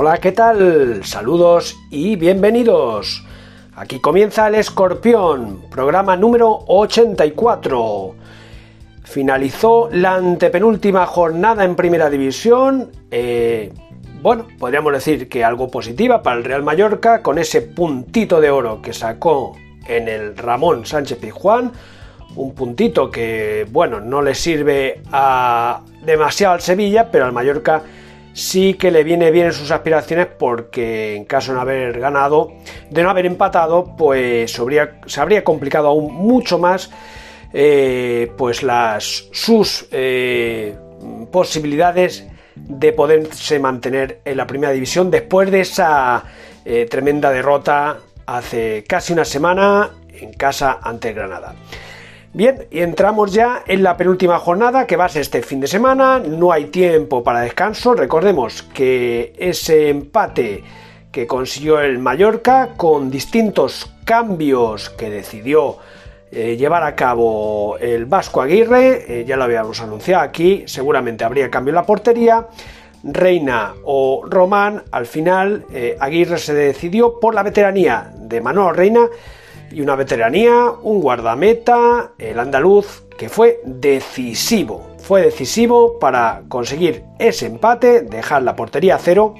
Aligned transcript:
Hola, 0.00 0.18
¿qué 0.18 0.30
tal? 0.30 1.04
Saludos 1.04 1.76
y 1.90 2.14
bienvenidos. 2.14 3.26
Aquí 3.74 3.98
comienza 3.98 4.46
el 4.46 4.54
Escorpión, 4.54 5.62
programa 5.68 6.16
número 6.16 6.56
84. 6.68 8.14
Finalizó 9.02 9.88
la 9.90 10.14
antepenúltima 10.14 11.04
jornada 11.04 11.64
en 11.64 11.74
Primera 11.74 12.08
División. 12.08 12.92
Eh, 13.10 13.72
bueno, 14.22 14.46
podríamos 14.56 14.92
decir 14.92 15.28
que 15.28 15.42
algo 15.42 15.68
positiva 15.68 16.22
para 16.22 16.36
el 16.36 16.44
Real 16.44 16.62
Mallorca 16.62 17.20
con 17.20 17.36
ese 17.36 17.62
puntito 17.62 18.40
de 18.40 18.52
oro 18.52 18.80
que 18.80 18.92
sacó 18.92 19.56
en 19.88 20.06
el 20.06 20.36
Ramón 20.36 20.86
Sánchez 20.86 21.18
Pizjuán. 21.18 21.72
Un 22.36 22.54
puntito 22.54 23.10
que, 23.10 23.66
bueno, 23.72 23.98
no 23.98 24.22
le 24.22 24.36
sirve 24.36 25.02
a 25.10 25.80
demasiado 26.04 26.54
al 26.54 26.60
Sevilla, 26.60 27.10
pero 27.10 27.24
al 27.24 27.32
Mallorca 27.32 27.82
sí 28.38 28.74
que 28.74 28.92
le 28.92 29.02
viene 29.02 29.32
bien 29.32 29.46
en 29.46 29.52
sus 29.52 29.72
aspiraciones 29.72 30.28
porque 30.38 31.16
en 31.16 31.24
caso 31.24 31.50
de 31.50 31.56
no 31.56 31.60
haber 31.62 31.98
ganado, 31.98 32.52
de 32.88 33.02
no 33.02 33.10
haber 33.10 33.26
empatado, 33.26 33.96
pues 33.96 34.52
se 34.52 34.60
habría, 35.20 35.42
complicado 35.42 35.88
aún 35.88 36.14
mucho 36.14 36.56
más 36.56 36.88
eh, 37.52 38.30
pues 38.36 38.62
las, 38.62 39.28
sus 39.32 39.88
eh, 39.90 40.76
posibilidades 41.32 42.28
de 42.54 42.92
poderse 42.92 43.58
mantener 43.58 44.20
en 44.24 44.36
la 44.36 44.46
primera 44.46 44.72
división 44.72 45.10
después 45.10 45.50
de 45.50 45.62
esa 45.62 46.22
eh, 46.64 46.86
tremenda 46.88 47.30
derrota 47.30 47.98
hace 48.24 48.84
casi 48.86 49.14
una 49.14 49.24
semana 49.24 49.90
en 50.12 50.32
casa 50.32 50.78
ante 50.80 51.12
Granada. 51.12 51.56
Bien, 52.34 52.66
y 52.70 52.80
entramos 52.80 53.32
ya 53.32 53.62
en 53.66 53.82
la 53.82 53.96
penúltima 53.96 54.38
jornada 54.38 54.86
que 54.86 54.96
va 54.96 55.06
a 55.06 55.08
ser 55.08 55.22
este 55.22 55.42
fin 55.42 55.60
de 55.60 55.66
semana. 55.66 56.18
No 56.18 56.52
hay 56.52 56.66
tiempo 56.66 57.24
para 57.24 57.40
descanso. 57.40 57.94
Recordemos 57.94 58.62
que 58.62 59.32
ese 59.38 59.88
empate 59.88 60.62
que 61.10 61.26
consiguió 61.26 61.80
el 61.80 61.98
Mallorca 61.98 62.74
con 62.76 63.10
distintos 63.10 63.90
cambios 64.04 64.90
que 64.90 65.08
decidió 65.08 65.78
eh, 66.30 66.56
llevar 66.58 66.82
a 66.82 66.94
cabo 66.94 67.78
el 67.78 68.04
Vasco 68.04 68.42
Aguirre, 68.42 69.20
eh, 69.20 69.24
ya 69.26 69.38
lo 69.38 69.44
habíamos 69.44 69.80
anunciado 69.80 70.22
aquí, 70.22 70.64
seguramente 70.66 71.24
habría 71.24 71.50
cambio 71.50 71.70
en 71.70 71.76
la 71.76 71.86
portería. 71.86 72.46
Reina 73.02 73.72
o 73.84 74.22
Román, 74.28 74.82
al 74.90 75.06
final 75.06 75.64
eh, 75.72 75.96
Aguirre 75.98 76.36
se 76.36 76.52
decidió 76.52 77.18
por 77.18 77.34
la 77.34 77.42
veteranía 77.42 78.12
de 78.14 78.42
Manuel 78.42 78.76
Reina 78.76 79.08
y 79.70 79.80
una 79.80 79.96
veteranía, 79.96 80.72
un 80.82 81.00
guardameta, 81.00 82.12
el 82.18 82.38
andaluz, 82.38 83.04
que 83.16 83.28
fue 83.28 83.60
decisivo. 83.64 84.86
Fue 84.98 85.22
decisivo 85.22 85.98
para 85.98 86.42
conseguir 86.48 87.04
ese 87.18 87.46
empate, 87.46 88.02
dejar 88.02 88.42
la 88.42 88.56
portería 88.56 88.96
a 88.96 88.98
cero. 88.98 89.34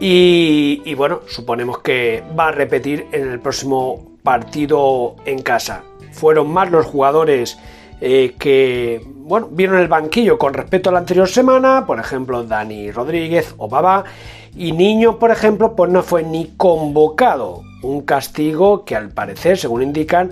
Y, 0.00 0.94
bueno, 0.94 1.20
suponemos 1.28 1.78
que 1.78 2.24
va 2.38 2.48
a 2.48 2.52
repetir 2.52 3.06
en 3.12 3.30
el 3.30 3.38
próximo 3.38 4.16
partido 4.22 5.14
en 5.24 5.42
casa. 5.42 5.84
Fueron 6.10 6.52
más 6.52 6.70
los 6.70 6.86
jugadores 6.86 7.58
eh, 8.00 8.34
que 8.38 9.00
bueno, 9.06 9.48
vieron 9.52 9.78
el 9.78 9.86
banquillo 9.86 10.38
con 10.38 10.54
respecto 10.54 10.90
a 10.90 10.92
la 10.92 10.98
anterior 10.98 11.28
semana, 11.28 11.86
por 11.86 12.00
ejemplo, 12.00 12.42
Dani 12.42 12.90
Rodríguez 12.90 13.54
o 13.58 13.68
Baba, 13.68 14.04
y 14.56 14.72
Niño, 14.72 15.20
por 15.20 15.30
ejemplo, 15.30 15.76
pues 15.76 15.90
no 15.90 16.02
fue 16.02 16.24
ni 16.24 16.48
convocado 16.56 17.62
un 17.82 18.02
castigo 18.02 18.84
que 18.84 18.96
al 18.96 19.10
parecer, 19.10 19.58
según 19.58 19.82
indican, 19.82 20.30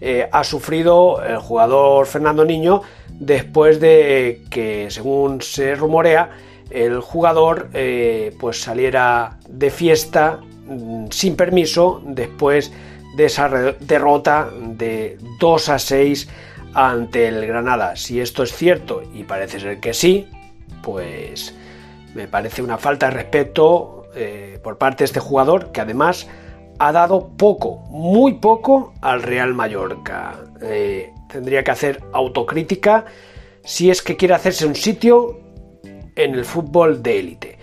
eh, 0.00 0.28
ha 0.32 0.42
sufrido 0.42 1.22
el 1.22 1.38
jugador 1.38 2.06
Fernando 2.06 2.44
Niño 2.44 2.82
después 3.08 3.80
de 3.80 4.42
que, 4.50 4.90
según 4.90 5.42
se 5.42 5.74
rumorea, 5.74 6.30
el 6.70 7.00
jugador 7.00 7.68
eh, 7.74 8.34
pues 8.40 8.60
saliera 8.60 9.38
de 9.48 9.70
fiesta 9.70 10.40
mm, 10.66 11.06
sin 11.10 11.36
permiso 11.36 12.02
después 12.04 12.72
de 13.14 13.26
esa 13.26 13.48
derrota 13.78 14.48
de 14.58 15.18
2 15.38 15.68
a 15.68 15.78
6 15.78 16.28
ante 16.74 17.28
el 17.28 17.46
Granada. 17.46 17.96
Si 17.96 18.20
esto 18.20 18.42
es 18.42 18.52
cierto, 18.52 19.02
y 19.12 19.24
parece 19.24 19.60
ser 19.60 19.80
que 19.80 19.92
sí, 19.92 20.26
pues 20.82 21.54
me 22.14 22.26
parece 22.26 22.62
una 22.62 22.78
falta 22.78 23.06
de 23.06 23.12
respeto 23.12 24.06
eh, 24.14 24.58
por 24.62 24.78
parte 24.78 24.98
de 24.98 25.06
este 25.06 25.20
jugador 25.20 25.72
que 25.72 25.80
además 25.80 26.26
ha 26.78 26.92
dado 26.92 27.28
poco, 27.36 27.78
muy 27.90 28.34
poco 28.34 28.94
al 29.00 29.22
Real 29.22 29.54
Mallorca. 29.54 30.34
Eh, 30.60 31.12
tendría 31.28 31.62
que 31.64 31.70
hacer 31.70 32.02
autocrítica 32.12 33.04
si 33.64 33.90
es 33.90 34.02
que 34.02 34.16
quiere 34.16 34.34
hacerse 34.34 34.66
un 34.66 34.74
sitio 34.74 35.40
en 36.16 36.34
el 36.34 36.44
fútbol 36.44 37.02
de 37.02 37.18
élite. 37.18 37.58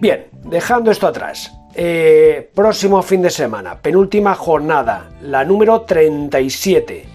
Bien, 0.00 0.26
dejando 0.44 0.90
esto 0.90 1.06
atrás. 1.06 1.52
Eh, 1.74 2.50
próximo 2.54 3.02
fin 3.02 3.22
de 3.22 3.30
semana, 3.30 3.80
penúltima 3.80 4.34
jornada, 4.34 5.10
la 5.20 5.44
número 5.44 5.82
37. 5.82 7.06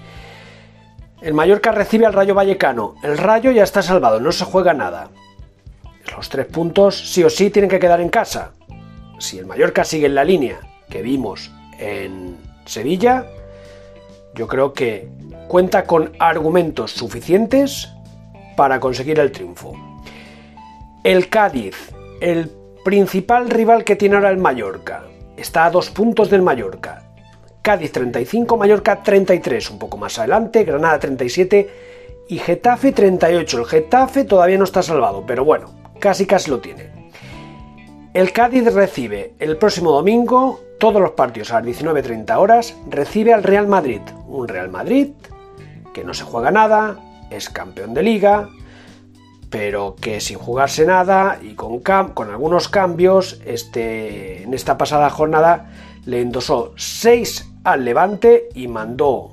El 1.21 1.33
Mallorca 1.33 1.71
recibe 1.71 2.05
al 2.05 2.13
Rayo 2.13 2.33
Vallecano. 2.33 2.95
El 3.03 3.17
Rayo 3.17 3.51
ya 3.51 3.63
está 3.63 3.81
salvado, 3.81 4.19
no 4.19 4.31
se 4.31 4.45
juega 4.45 4.73
nada. 4.73 5.09
Los 6.15 6.29
tres 6.29 6.45
puntos 6.47 7.11
sí 7.11 7.23
o 7.23 7.29
sí 7.29 7.49
tienen 7.49 7.69
que 7.69 7.79
quedar 7.79 8.01
en 8.01 8.09
casa. 8.09 8.53
Si 9.19 9.37
el 9.37 9.45
Mallorca 9.45 9.83
sigue 9.83 10.07
en 10.07 10.15
la 10.15 10.23
línea 10.23 10.70
que 10.91 11.01
vimos 11.01 11.49
en 11.79 12.37
Sevilla, 12.65 13.25
yo 14.35 14.47
creo 14.47 14.73
que 14.73 15.09
cuenta 15.47 15.85
con 15.85 16.11
argumentos 16.19 16.91
suficientes 16.91 17.89
para 18.55 18.79
conseguir 18.79 19.19
el 19.19 19.31
triunfo. 19.31 19.73
El 21.03 21.29
Cádiz, 21.29 21.75
el 22.21 22.51
principal 22.85 23.49
rival 23.49 23.83
que 23.83 23.95
tiene 23.95 24.15
ahora 24.15 24.29
el 24.29 24.37
Mallorca, 24.37 25.05
está 25.35 25.65
a 25.65 25.71
dos 25.71 25.89
puntos 25.89 26.29
del 26.29 26.43
Mallorca. 26.43 27.03
Cádiz 27.63 27.91
35, 27.91 28.57
Mallorca 28.57 29.01
33, 29.01 29.71
un 29.71 29.79
poco 29.79 29.97
más 29.97 30.17
adelante, 30.19 30.63
Granada 30.63 30.99
37 30.99 31.69
y 32.29 32.37
Getafe 32.37 32.91
38. 32.91 33.59
El 33.59 33.65
Getafe 33.65 34.23
todavía 34.25 34.57
no 34.57 34.63
está 34.63 34.83
salvado, 34.83 35.23
pero 35.25 35.43
bueno, 35.43 35.71
casi 35.99 36.25
casi 36.25 36.49
lo 36.49 36.59
tiene. 36.59 37.00
El 38.13 38.33
Cádiz 38.33 38.73
recibe 38.73 39.35
el 39.39 39.55
próximo 39.55 39.93
domingo 39.93 40.59
todos 40.81 41.01
los 41.01 41.11
partidos 41.11 41.51
a 41.51 41.61
las 41.61 41.65
19.30 41.65 42.37
horas, 42.37 42.75
recibe 42.89 43.33
al 43.33 43.41
Real 43.41 43.67
Madrid. 43.67 44.01
Un 44.27 44.49
Real 44.49 44.69
Madrid 44.69 45.11
que 45.93 46.03
no 46.03 46.13
se 46.13 46.25
juega 46.25 46.51
nada, 46.51 46.97
es 47.29 47.49
campeón 47.49 47.93
de 47.93 48.03
liga, 48.03 48.49
pero 49.49 49.95
que 49.95 50.19
sin 50.19 50.37
jugarse 50.37 50.85
nada 50.85 51.39
y 51.41 51.53
con, 51.55 51.79
con 51.79 52.29
algunos 52.29 52.67
cambios, 52.67 53.39
este, 53.45 54.43
en 54.43 54.53
esta 54.53 54.77
pasada 54.77 55.09
jornada 55.09 55.71
le 56.05 56.19
endosó 56.19 56.73
6 56.75 57.49
al 57.63 57.85
Levante 57.85 58.49
y 58.53 58.67
mandó 58.67 59.31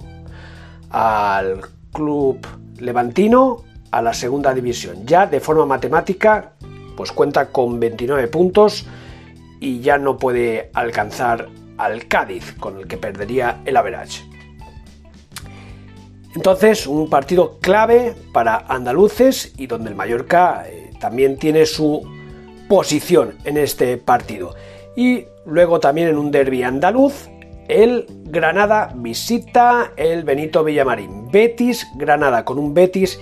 al 0.91 1.63
club 1.93 2.47
levantino 2.79 3.65
a 3.91 4.03
la 4.03 4.15
segunda 4.15 4.55
división. 4.55 5.05
Ya 5.05 5.27
de 5.27 5.41
forma 5.41 5.67
matemática, 5.67 6.53
pues 6.99 7.13
cuenta 7.13 7.53
con 7.53 7.79
29 7.79 8.27
puntos 8.27 8.85
y 9.61 9.79
ya 9.79 9.99
no 9.99 10.19
puede 10.19 10.69
alcanzar 10.75 11.49
al 11.77 12.09
Cádiz, 12.09 12.55
con 12.59 12.77
el 12.77 12.89
que 12.89 12.97
perdería 12.97 13.61
el 13.67 13.77
average. 13.77 14.25
Entonces, 16.35 16.89
un 16.89 17.09
partido 17.09 17.61
clave 17.61 18.17
para 18.33 18.65
andaluces 18.67 19.53
y 19.57 19.69
donde 19.69 19.91
el 19.91 19.95
Mallorca 19.95 20.65
eh, 20.67 20.91
también 20.99 21.39
tiene 21.39 21.67
su 21.67 22.03
posición 22.69 23.37
en 23.45 23.59
este 23.59 23.97
partido. 23.97 24.57
Y 24.97 25.25
luego 25.47 25.79
también 25.79 26.09
en 26.09 26.19
un 26.19 26.33
derby 26.33 26.65
andaluz, 26.65 27.29
el 27.69 28.07
Granada 28.25 28.93
visita 28.97 29.93
el 29.97 30.25
Benito 30.25 30.65
Villamarín. 30.65 31.31
Betis 31.31 31.87
Granada 31.95 32.45
con 32.45 32.59
un 32.59 32.75
Betis 32.75 33.21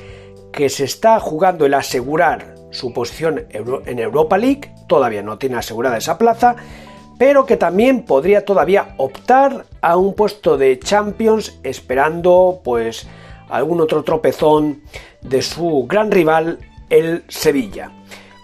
que 0.50 0.70
se 0.70 0.84
está 0.84 1.20
jugando 1.20 1.66
el 1.66 1.74
asegurar 1.74 2.55
su 2.70 2.92
posición 2.92 3.46
en 3.50 3.98
Europa 3.98 4.38
League, 4.38 4.72
todavía 4.86 5.22
no 5.22 5.38
tiene 5.38 5.56
asegurada 5.56 5.96
esa 5.96 6.18
plaza, 6.18 6.56
pero 7.18 7.46
que 7.46 7.56
también 7.56 8.02
podría 8.04 8.44
todavía 8.44 8.94
optar 8.98 9.66
a 9.80 9.96
un 9.96 10.14
puesto 10.14 10.58
de 10.58 10.78
Champions 10.78 11.58
esperando 11.62 12.60
pues 12.62 13.06
algún 13.48 13.80
otro 13.80 14.02
tropezón 14.02 14.82
de 15.22 15.42
su 15.42 15.86
gran 15.88 16.10
rival 16.10 16.58
el 16.90 17.24
Sevilla. 17.28 17.90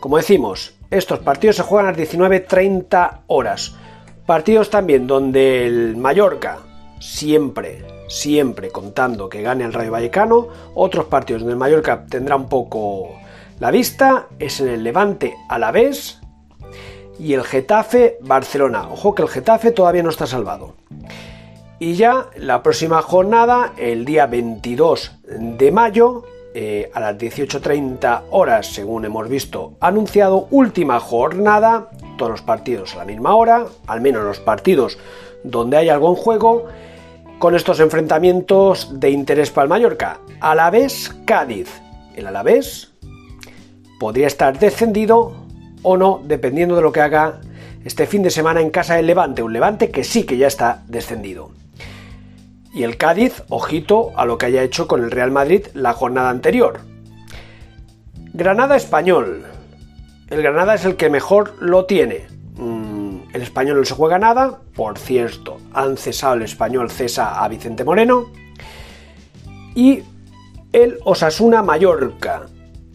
Como 0.01 0.17
decimos, 0.17 0.75
estos 0.91 1.21
partidos 1.21 1.57
se 1.57 1.63
juegan 1.63 1.87
a 1.87 1.97
las 1.97 2.01
19.30 2.01 3.21
horas. 3.27 3.75
Partidos 4.27 4.71
también 4.71 5.07
donde 5.07 5.67
el 5.67 5.97
Mallorca 5.97 6.59
siempre, 6.99 7.85
siempre 8.09 8.71
contando 8.71 9.29
que 9.29 9.43
gane 9.43 9.65
el 9.65 9.73
Rayo 9.73 9.93
Vallecano. 9.93 10.49
Otros 10.75 11.07
partidos 11.07 11.43
donde 11.43 11.55
el 11.55 11.59
Mallorca 11.59 12.05
tendrá 12.07 12.37
un 12.37 12.49
poco 12.49 13.11
la 13.59 13.71
vista 13.71 14.27
es 14.39 14.61
en 14.61 14.69
el 14.69 14.85
Levante 14.85 15.35
a 15.49 15.59
la 15.59 15.71
vez 15.71 16.21
y 17.19 17.35
el 17.35 17.45
Getafe 17.45 18.19
Barcelona. 18.21 18.89
Ojo 18.91 19.15
que 19.15 19.23
el 19.23 19.29
Getafe 19.29 19.71
todavía 19.71 20.03
no 20.03 20.11
está 20.11 20.27
salvado. 20.27 20.75
Y 21.79 21.95
ya 21.95 22.27
la 22.37 22.63
próxima 22.63 23.03
jornada, 23.03 23.73
el 23.77 24.05
día 24.05 24.27
22 24.27 25.19
de 25.27 25.73
mayo, 25.73 26.25
eh, 26.55 26.91
a 26.95 27.01
las 27.01 27.17
18.30 27.17 28.25
horas, 28.31 28.67
según 28.67 29.05
hemos 29.05 29.29
visto 29.29 29.73
anunciado, 29.81 30.47
última 30.51 31.01
jornada, 31.01 31.89
todos 32.19 32.31
los 32.31 32.43
partidos 32.43 32.95
a 32.95 32.99
la 32.99 33.05
misma 33.05 33.35
hora, 33.35 33.67
al 33.87 34.01
menos 34.01 34.23
los 34.23 34.39
partidos 34.39 34.99
donde 35.45 35.77
hay 35.77 35.89
algo 35.89 36.11
en 36.11 36.17
juego, 36.17 36.67
con 37.39 37.57
estos 37.57 37.81
enfrentamientos 37.81 39.01
de 39.01 39.11
interés 39.11 39.51
para 39.51 39.65
el 39.65 39.71
Mallorca. 39.71 40.21
Alavés 40.41 41.13
Cádiz. 41.25 41.69
El 42.15 42.27
Alavés 42.27 42.92
podría 44.03 44.27
estar 44.27 44.59
descendido 44.59 45.33
o 45.85 45.97
no, 45.97 46.23
dependiendo 46.25 46.75
de 46.75 46.83
lo 46.83 46.91
que 46.91 47.01
haga 47.01 47.39
este 47.85 48.09
fin 48.09 48.25
de 48.25 48.33
semana 48.33 48.61
en 48.61 48.71
casa 48.71 48.97
del 48.97 49.07
Levante, 49.07 49.45
un 49.45 49.53
Levante 49.53 49.93
que 49.93 50.03
sí 50.03 50.25
que 50.25 50.37
ya 50.37 50.49
está 50.49 50.83
descendido. 50.89 51.53
Y 52.75 52.83
el 52.83 52.97
Cádiz, 52.97 53.45
ojito 53.49 54.11
a 54.17 54.25
lo 54.25 54.39
que 54.39 54.47
haya 54.47 54.65
hecho 54.65 54.89
con 54.89 55.05
el 55.05 55.13
Real 55.13 55.31
Madrid 55.31 55.67
la 55.73 55.93
jornada 55.93 56.31
anterior. 56.31 56.81
Granada 58.33 58.75
Español. 58.75 59.45
El 60.31 60.43
Granada 60.43 60.75
es 60.75 60.85
el 60.85 60.97
que 60.97 61.09
mejor 61.09 61.55
lo 61.61 61.85
tiene. 61.85 62.27
Mm, 62.57 63.19
el 63.33 63.43
español 63.43 63.79
no 63.79 63.85
se 63.85 63.95
juega 63.95 64.19
nada. 64.19 64.63
Por 64.75 64.99
cierto, 64.99 65.59
han 65.75 65.97
cesado 65.97 66.35
el 66.35 66.43
español, 66.43 66.91
cesa 66.91 67.41
a 67.41 67.47
Vicente 67.47 67.85
Moreno. 67.85 68.33
Y 69.77 70.03
el 70.73 70.99
Osasuna 71.05 71.63
Mallorca. 71.63 72.49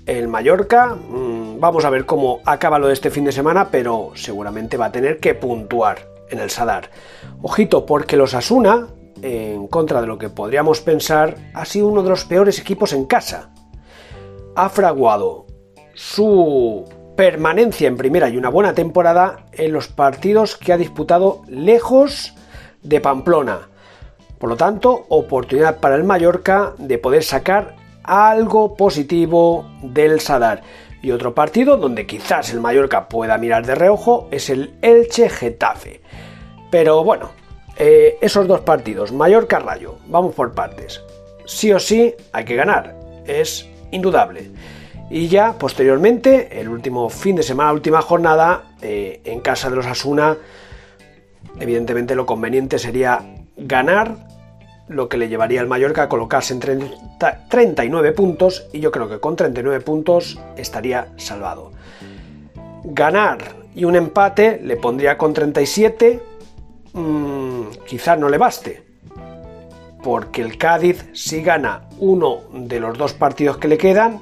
El 0.08 0.30
Mallorca, 0.30 0.96
mm, 0.96 1.60
vamos 1.60 1.84
a 1.84 1.90
ver 1.90 2.06
cómo 2.06 2.40
acaba 2.46 2.80
lo 2.80 2.88
de 2.88 2.94
este 2.94 3.12
fin 3.12 3.26
de 3.26 3.34
semana, 3.34 3.68
pero 3.70 4.14
seguramente 4.16 4.78
va 4.78 4.86
a 4.86 4.92
tener 4.92 5.20
que 5.20 5.36
puntuar 5.36 6.08
en 6.30 6.40
el 6.40 6.50
Sadar. 6.50 6.90
Ojito, 7.42 7.86
porque 7.86 8.16
el 8.16 8.22
Osasuna, 8.22 8.88
en 9.22 9.68
contra 9.68 10.00
de 10.00 10.08
lo 10.08 10.18
que 10.18 10.30
podríamos 10.30 10.80
pensar, 10.80 11.36
ha 11.54 11.66
sido 11.66 11.90
uno 11.90 12.04
de 12.04 12.10
los 12.10 12.24
peores 12.24 12.58
equipos 12.58 12.94
en 12.94 13.04
casa. 13.04 13.50
Ha 14.56 14.70
fraguado 14.70 15.46
su 15.94 16.86
permanencia 17.18 17.90
en 17.90 17.98
primera 17.98 18.30
y 18.30 18.38
una 18.38 18.50
buena 18.50 18.74
temporada 18.74 19.48
en 19.52 19.74
los 19.74 19.90
partidos 19.90 20.56
que 20.56 20.72
ha 20.72 20.78
disputado 20.78 21.42
lejos 21.50 22.34
de 22.82 23.02
Pamplona. 23.02 23.68
Por 24.40 24.50
lo 24.50 24.56
tanto, 24.56 25.06
oportunidad 25.10 25.82
para 25.82 25.96
el 25.96 26.06
Mallorca 26.06 26.76
de 26.78 26.98
poder 26.98 27.24
sacar 27.24 27.87
algo 28.08 28.76
positivo 28.76 29.70
del 29.84 30.20
Sadar. 30.20 30.64
Y 31.02 31.12
otro 31.12 31.36
partido 31.36 31.78
donde 31.78 32.08
quizás 32.08 32.52
el 32.52 32.60
Mallorca 32.60 33.08
pueda 33.08 33.38
mirar 33.38 33.66
de 33.66 33.76
reojo 33.76 34.28
es 34.32 34.50
el 34.50 34.74
Elche 34.82 35.30
Getafe. 35.30 36.02
Pero 36.72 37.04
bueno, 37.04 37.30
eh, 37.78 38.18
esos 38.22 38.48
dos 38.48 38.62
partidos, 38.62 39.12
Mallorca 39.12 39.60
Rayo, 39.60 40.00
vamos 40.08 40.34
por 40.34 40.54
partes. 40.54 41.02
Sí 41.46 41.72
o 41.72 41.80
sí 41.80 42.16
hay 42.34 42.46
que 42.46 42.56
ganar, 42.56 42.96
es 43.26 43.68
indudable. 43.92 44.50
Y 45.10 45.28
ya 45.28 45.54
posteriormente, 45.54 46.60
el 46.60 46.68
último 46.68 47.10
fin 47.10 47.36
de 47.36 47.44
semana, 47.44 47.72
última 47.72 48.02
jornada, 48.02 48.64
eh, 48.82 49.22
en 49.24 49.40
casa 49.40 49.70
de 49.70 49.76
los 49.76 49.86
Asuna, 49.86 50.38
evidentemente 51.60 52.16
lo 52.16 52.26
conveniente 52.26 52.80
sería 52.80 53.22
ganar 53.56 54.16
lo 54.88 55.10
que 55.10 55.18
le 55.18 55.28
llevaría 55.28 55.62
al 55.62 55.68
Mallorca 55.68 56.04
a 56.04 56.10
colocarse 56.10 56.54
en 56.54 56.60
39 56.60 58.12
puntos 58.14 58.68
y 58.72 58.80
yo 58.80 58.92
creo 58.92 59.10
que 59.10 59.20
con 59.20 59.36
39 59.36 59.82
puntos 59.82 60.40
estaría 60.56 61.08
salvado. 61.18 61.72
Ganar 62.84 63.40
y 63.76 63.86
un 63.86 63.96
empate 63.96 64.60
le 64.64 64.78
pondría 64.78 65.18
con 65.18 65.34
37, 65.34 66.22
mmm, 66.94 67.62
quizás 67.86 68.18
no 68.18 68.30
le 68.30 68.38
baste, 68.38 68.84
porque 70.04 70.42
el 70.42 70.58
Cádiz 70.58 71.10
si 71.14 71.42
gana 71.42 71.82
uno 72.00 72.40
de 72.54 72.80
los 72.80 72.98
dos 72.98 73.14
partidos 73.14 73.58
que 73.58 73.68
le 73.68 73.78
quedan, 73.78 74.20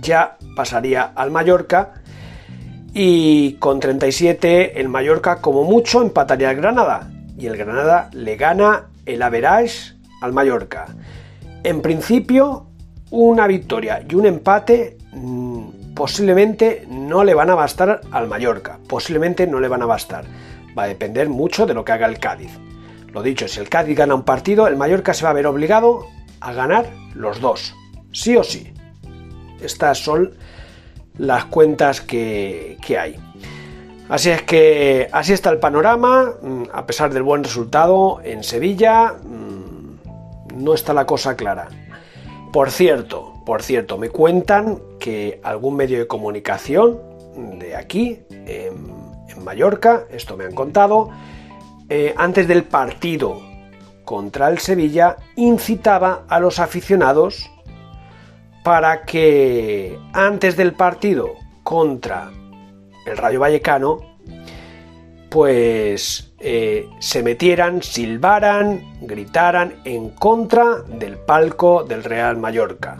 ya 0.00 0.38
pasaría 0.56 1.12
al 1.14 1.30
Mallorca 1.30 1.92
y 2.94 3.54
con 3.54 3.80
37 3.80 4.80
el 4.80 4.88
Mallorca 4.88 5.40
como 5.40 5.64
mucho 5.64 6.02
empataría 6.02 6.50
al 6.50 6.56
Granada 6.56 7.10
y 7.38 7.46
el 7.46 7.56
Granada 7.56 8.10
le 8.12 8.36
gana 8.36 8.86
el 9.06 9.22
average 9.22 9.94
al 10.20 10.32
Mallorca. 10.32 10.86
En 11.64 11.80
principio, 11.80 12.66
una 13.10 13.46
victoria 13.46 14.04
y 14.08 14.14
un 14.14 14.26
empate 14.26 14.98
mm, 15.12 15.94
posiblemente 15.94 16.86
no 16.88 17.24
le 17.24 17.34
van 17.34 17.50
a 17.50 17.54
bastar 17.54 18.00
al 18.10 18.28
Mallorca. 18.28 18.78
Posiblemente 18.88 19.46
no 19.46 19.60
le 19.60 19.68
van 19.68 19.82
a 19.82 19.86
bastar. 19.86 20.24
Va 20.76 20.84
a 20.84 20.88
depender 20.88 21.28
mucho 21.28 21.66
de 21.66 21.74
lo 21.74 21.84
que 21.84 21.92
haga 21.92 22.06
el 22.06 22.18
Cádiz. 22.18 22.50
Lo 23.12 23.22
dicho, 23.22 23.46
si 23.46 23.60
el 23.60 23.68
Cádiz 23.68 23.96
gana 23.96 24.14
un 24.14 24.22
partido, 24.22 24.66
el 24.66 24.76
Mallorca 24.76 25.12
se 25.12 25.24
va 25.24 25.30
a 25.30 25.34
ver 25.34 25.46
obligado 25.46 26.06
a 26.40 26.52
ganar 26.52 26.86
los 27.14 27.40
dos. 27.40 27.74
Sí 28.12 28.36
o 28.36 28.42
sí. 28.42 28.72
Estas 29.60 29.98
son 29.98 30.34
las 31.18 31.44
cuentas 31.44 32.00
que, 32.00 32.78
que 32.84 32.98
hay. 32.98 33.16
Así 34.08 34.30
es 34.30 34.42
que 34.42 35.08
así 35.12 35.32
está 35.32 35.50
el 35.50 35.58
panorama, 35.58 36.34
mm, 36.42 36.64
a 36.72 36.86
pesar 36.86 37.12
del 37.12 37.22
buen 37.22 37.44
resultado 37.44 38.20
en 38.22 38.42
Sevilla, 38.42 39.14
mm, 39.14 40.62
no 40.62 40.74
está 40.74 40.92
la 40.92 41.06
cosa 41.06 41.36
clara. 41.36 41.68
Por 42.52 42.70
cierto, 42.70 43.32
por 43.46 43.62
cierto, 43.62 43.96
me 43.96 44.10
cuentan 44.10 44.80
que 45.00 45.40
algún 45.42 45.76
medio 45.76 45.98
de 45.98 46.06
comunicación 46.06 47.00
de 47.58 47.74
aquí, 47.74 48.20
en, 48.30 49.02
Mallorca, 49.42 50.04
esto 50.10 50.36
me 50.36 50.44
han 50.44 50.54
contado, 50.54 51.08
eh, 51.88 52.14
antes 52.16 52.46
del 52.46 52.64
partido 52.64 53.40
contra 54.04 54.48
el 54.48 54.58
Sevilla, 54.58 55.16
incitaba 55.36 56.24
a 56.28 56.38
los 56.38 56.58
aficionados 56.58 57.50
para 58.62 59.02
que 59.02 59.98
antes 60.12 60.56
del 60.56 60.74
partido 60.74 61.30
contra 61.64 62.30
el 63.06 63.16
Rayo 63.16 63.40
Vallecano, 63.40 64.12
pues 65.28 66.32
eh, 66.38 66.88
se 66.98 67.22
metieran, 67.22 67.82
silbaran, 67.82 68.98
gritaran 69.00 69.74
en 69.84 70.10
contra 70.10 70.82
del 70.82 71.16
palco 71.16 71.84
del 71.84 72.04
Real 72.04 72.36
Mallorca. 72.36 72.98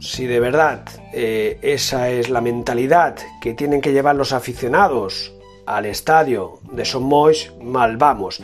Si 0.00 0.26
de 0.26 0.40
verdad 0.40 0.82
eh, 1.12 1.58
esa 1.62 2.08
es 2.10 2.30
la 2.30 2.40
mentalidad 2.40 3.16
que 3.40 3.54
tienen 3.54 3.80
que 3.80 3.92
llevar 3.92 4.16
los 4.16 4.32
aficionados 4.32 5.32
al 5.66 5.86
estadio 5.86 6.60
de 6.72 6.84
Somois, 6.84 7.52
mal 7.62 7.96
vamos. 7.96 8.42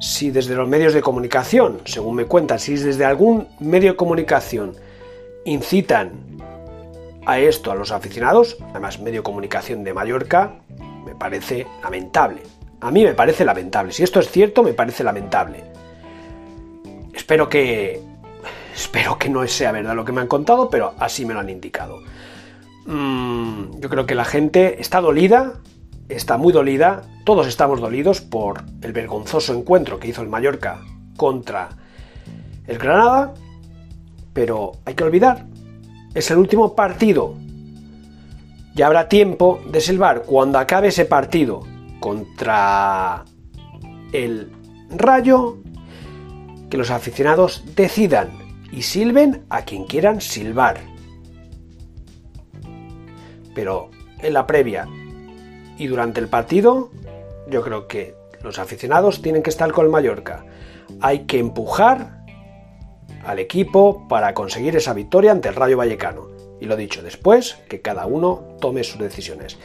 Si 0.00 0.30
desde 0.30 0.54
los 0.54 0.68
medios 0.68 0.92
de 0.92 1.00
comunicación, 1.00 1.80
según 1.84 2.16
me 2.16 2.26
cuentan, 2.26 2.58
si 2.58 2.76
desde 2.76 3.04
algún 3.04 3.48
medio 3.58 3.92
de 3.92 3.96
comunicación 3.96 4.76
incitan 5.44 6.31
a 7.26 7.38
esto 7.38 7.70
a 7.70 7.74
los 7.74 7.92
aficionados, 7.92 8.56
además 8.70 9.00
medio 9.00 9.22
comunicación 9.22 9.84
de 9.84 9.94
Mallorca, 9.94 10.54
me 11.04 11.14
parece 11.14 11.66
lamentable. 11.82 12.42
A 12.80 12.90
mí 12.90 13.04
me 13.04 13.14
parece 13.14 13.44
lamentable. 13.44 13.92
Si 13.92 14.02
esto 14.02 14.20
es 14.20 14.30
cierto, 14.30 14.62
me 14.62 14.72
parece 14.72 15.04
lamentable. 15.04 15.64
Espero 17.12 17.48
que... 17.48 18.00
Espero 18.74 19.18
que 19.18 19.28
no 19.28 19.46
sea 19.46 19.70
verdad 19.70 19.94
lo 19.94 20.04
que 20.04 20.12
me 20.12 20.22
han 20.22 20.26
contado, 20.26 20.70
pero 20.70 20.94
así 20.98 21.26
me 21.26 21.34
lo 21.34 21.40
han 21.40 21.50
indicado. 21.50 22.00
Mm, 22.86 23.78
yo 23.80 23.88
creo 23.90 24.06
que 24.06 24.14
la 24.14 24.24
gente 24.24 24.80
está 24.80 25.00
dolida, 25.02 25.60
está 26.08 26.38
muy 26.38 26.52
dolida, 26.52 27.02
todos 27.24 27.46
estamos 27.46 27.80
dolidos 27.80 28.22
por 28.22 28.64
el 28.80 28.92
vergonzoso 28.92 29.54
encuentro 29.54 30.00
que 30.00 30.08
hizo 30.08 30.22
el 30.22 30.28
Mallorca 30.28 30.80
contra 31.16 31.68
el 32.66 32.78
Granada, 32.78 33.34
pero 34.32 34.72
hay 34.86 34.94
que 34.94 35.04
olvidar 35.04 35.44
es 36.14 36.30
el 36.30 36.38
último 36.38 36.74
partido. 36.74 37.34
Ya 38.74 38.86
habrá 38.86 39.08
tiempo 39.08 39.60
de 39.70 39.80
silbar 39.80 40.22
cuando 40.22 40.58
acabe 40.58 40.88
ese 40.88 41.04
partido 41.04 41.60
contra 42.00 43.24
el 44.12 44.50
Rayo, 44.90 45.58
que 46.68 46.76
los 46.76 46.90
aficionados 46.90 47.64
decidan 47.76 48.30
y 48.70 48.82
silben 48.82 49.44
a 49.50 49.62
quien 49.62 49.84
quieran 49.84 50.20
silbar. 50.20 50.80
Pero 53.54 53.90
en 54.18 54.32
la 54.32 54.46
previa 54.46 54.88
y 55.78 55.86
durante 55.86 56.20
el 56.20 56.28
partido, 56.28 56.90
yo 57.48 57.62
creo 57.62 57.86
que 57.88 58.14
los 58.42 58.58
aficionados 58.58 59.22
tienen 59.22 59.42
que 59.42 59.50
estar 59.50 59.72
con 59.72 59.90
Mallorca. 59.90 60.44
Hay 61.00 61.20
que 61.20 61.38
empujar 61.38 62.21
al 63.24 63.38
equipo 63.38 64.06
para 64.08 64.34
conseguir 64.34 64.76
esa 64.76 64.94
victoria 64.94 65.32
ante 65.32 65.48
el 65.48 65.54
Rayo 65.54 65.76
Vallecano. 65.76 66.28
Y 66.60 66.66
lo 66.66 66.76
dicho, 66.76 67.02
después 67.02 67.56
que 67.68 67.80
cada 67.80 68.06
uno 68.06 68.56
tome 68.60 68.84
sus 68.84 69.00
decisiones. 69.00 69.58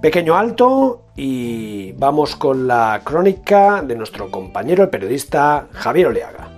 Pequeño 0.00 0.36
alto 0.36 1.06
y 1.16 1.92
vamos 1.92 2.36
con 2.36 2.66
la 2.66 3.00
crónica 3.04 3.82
de 3.82 3.96
nuestro 3.96 4.30
compañero 4.30 4.84
el 4.84 4.90
periodista 4.90 5.68
Javier 5.72 6.08
Oleaga. 6.08 6.50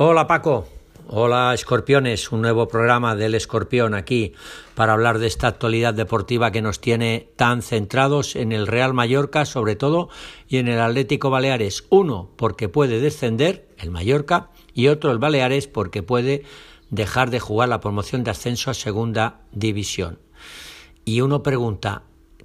Hola 0.00 0.26
Paco, 0.26 0.66
Hola 1.10 1.54
escorpiones, 1.54 2.32
un 2.32 2.42
nuevo 2.42 2.68
programa 2.68 3.16
del 3.16 3.34
escorpión 3.34 3.94
aquí 3.94 4.34
para 4.74 4.92
hablar 4.92 5.18
de 5.18 5.26
esta 5.26 5.46
actualidad 5.46 5.94
deportiva 5.94 6.50
que 6.50 6.60
nos 6.60 6.82
tiene 6.82 7.30
tan 7.34 7.62
centrados 7.62 8.36
en 8.36 8.52
el 8.52 8.66
Real 8.66 8.92
Mallorca 8.92 9.46
sobre 9.46 9.74
todo 9.74 10.10
y 10.48 10.58
en 10.58 10.68
el 10.68 10.78
Atlético 10.78 11.30
Baleares. 11.30 11.86
Uno 11.88 12.28
porque 12.36 12.68
puede 12.68 13.00
descender, 13.00 13.70
el 13.78 13.90
Mallorca, 13.90 14.50
y 14.74 14.88
otro 14.88 15.10
el 15.10 15.18
Baleares 15.18 15.66
porque 15.66 16.02
puede 16.02 16.42
dejar 16.90 17.30
de 17.30 17.40
jugar 17.40 17.70
la 17.70 17.80
promoción 17.80 18.22
de 18.22 18.32
ascenso 18.32 18.70
a 18.70 18.74
segunda 18.74 19.40
división. 19.50 20.18
Y 21.06 21.22
uno 21.22 21.42
pregunta, 21.42 22.02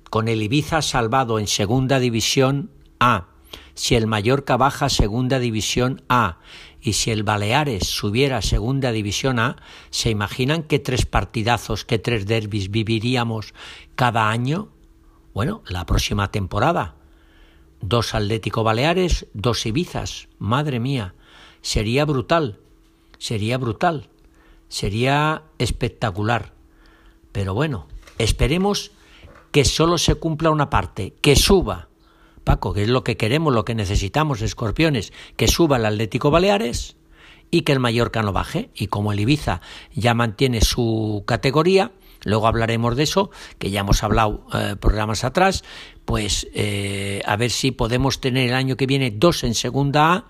con 0.09 0.29
el 0.29 0.41
Ibiza 0.41 0.81
salvado 0.81 1.37
en 1.37 1.47
segunda 1.47 1.99
división 1.99 2.71
A, 3.01 3.27
si 3.73 3.95
el 3.95 4.07
Mallorca 4.07 4.55
baja 4.55 4.85
a 4.85 4.89
segunda 4.89 5.39
división 5.39 6.01
A 6.07 6.39
y 6.83 6.93
si 6.93 7.11
el 7.11 7.23
Baleares 7.23 7.87
subiera 7.87 8.37
a 8.37 8.41
Segunda 8.41 8.91
División 8.91 9.39
A, 9.39 9.55
¿se 9.89 10.09
imaginan 10.09 10.63
qué 10.63 10.79
tres 10.79 11.05
partidazos, 11.05 11.85
qué 11.85 11.97
tres 11.97 12.25
derbis 12.25 12.69
viviríamos 12.69 13.53
cada 13.95 14.29
año? 14.29 14.67
Bueno, 15.33 15.63
la 15.67 15.85
próxima 15.85 16.29
temporada. 16.29 16.95
Dos 17.79 18.13
Atlético 18.13 18.63
Baleares, 18.63 19.27
dos 19.33 19.65
Ibizas. 19.65 20.27
Madre 20.39 20.81
mía, 20.81 21.15
sería 21.61 22.03
brutal, 22.03 22.59
sería 23.17 23.57
brutal, 23.57 24.09
sería 24.67 25.43
espectacular. 25.59 26.53
Pero 27.31 27.53
bueno, 27.53 27.87
esperemos 28.17 28.91
que 29.51 29.63
solo 29.63 29.97
se 29.97 30.15
cumpla 30.15 30.49
una 30.49 30.69
parte, 30.69 31.15
que 31.21 31.37
suba 31.37 31.87
Paco, 32.43 32.73
que 32.73 32.83
es 32.83 32.89
lo 32.89 33.03
que 33.03 33.17
queremos, 33.17 33.53
lo 33.53 33.65
que 33.65 33.75
necesitamos, 33.75 34.41
escorpiones, 34.41 35.13
que 35.35 35.47
suba 35.47 35.77
el 35.77 35.85
Atlético 35.85 36.31
Baleares 36.31 36.95
y 37.51 37.61
que 37.61 37.71
el 37.71 37.79
Mallorca 37.79 38.21
no 38.21 38.33
baje. 38.33 38.69
Y 38.75 38.87
como 38.87 39.13
el 39.13 39.19
Ibiza 39.19 39.61
ya 39.93 40.13
mantiene 40.13 40.61
su 40.61 41.23
categoría, 41.25 41.91
luego 42.23 42.47
hablaremos 42.47 42.95
de 42.95 43.03
eso, 43.03 43.31
que 43.59 43.71
ya 43.71 43.81
hemos 43.81 44.03
hablado 44.03 44.45
eh, 44.53 44.75
programas 44.79 45.23
atrás, 45.23 45.63
pues 46.05 46.47
eh, 46.53 47.21
a 47.25 47.35
ver 47.35 47.51
si 47.51 47.71
podemos 47.71 48.19
tener 48.21 48.49
el 48.49 48.55
año 48.55 48.75
que 48.75 48.87
viene 48.87 49.11
dos 49.11 49.43
en 49.43 49.53
segunda 49.53 50.13
A, 50.13 50.25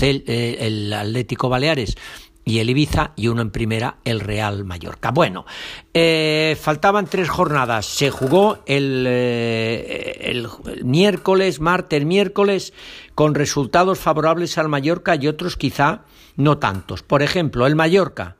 eh, 0.00 0.56
el 0.60 0.92
Atlético 0.92 1.48
Baleares 1.48 1.96
y 2.44 2.58
el 2.58 2.70
Ibiza 2.70 3.12
y 3.16 3.28
uno 3.28 3.42
en 3.42 3.50
primera 3.50 3.96
el 4.04 4.20
Real 4.20 4.64
Mallorca. 4.64 5.10
Bueno, 5.10 5.46
eh, 5.94 6.56
faltaban 6.60 7.06
tres 7.06 7.28
jornadas. 7.28 7.86
Se 7.86 8.10
jugó 8.10 8.58
el, 8.66 9.04
eh, 9.08 10.18
el, 10.22 10.48
miércoles, 10.84 11.60
martes, 11.60 12.04
miércoles, 12.04 12.72
con 13.14 13.34
resultados 13.34 13.98
favorables 13.98 14.58
al 14.58 14.68
Mallorca 14.68 15.16
y 15.16 15.28
otros 15.28 15.56
quizá 15.56 16.02
no 16.36 16.58
tantos. 16.58 17.02
Por 17.02 17.22
ejemplo, 17.22 17.66
el 17.66 17.76
Mallorca 17.76 18.36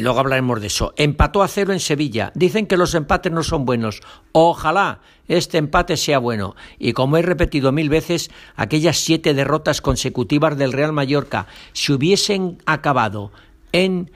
luego 0.00 0.20
hablaremos 0.20 0.60
de 0.60 0.68
eso. 0.68 0.94
Empató 0.96 1.42
a 1.42 1.48
cero 1.48 1.72
en 1.72 1.80
Sevilla. 1.80 2.32
Dicen 2.34 2.66
que 2.66 2.76
los 2.76 2.94
empates 2.94 3.32
no 3.32 3.42
son 3.42 3.64
buenos. 3.66 4.00
Ojalá 4.32 5.00
este 5.28 5.58
empate 5.58 5.96
sea 5.96 6.18
bueno. 6.18 6.56
Y 6.78 6.92
como 6.92 7.16
he 7.16 7.22
repetido 7.22 7.72
mil 7.72 7.88
veces, 7.88 8.30
aquellas 8.56 8.98
siete 8.98 9.34
derrotas 9.34 9.80
consecutivas 9.80 10.56
del 10.56 10.72
Real 10.72 10.92
Mallorca, 10.92 11.46
si 11.72 11.92
hubiesen 11.92 12.58
acabado 12.66 13.32
en 13.72 14.10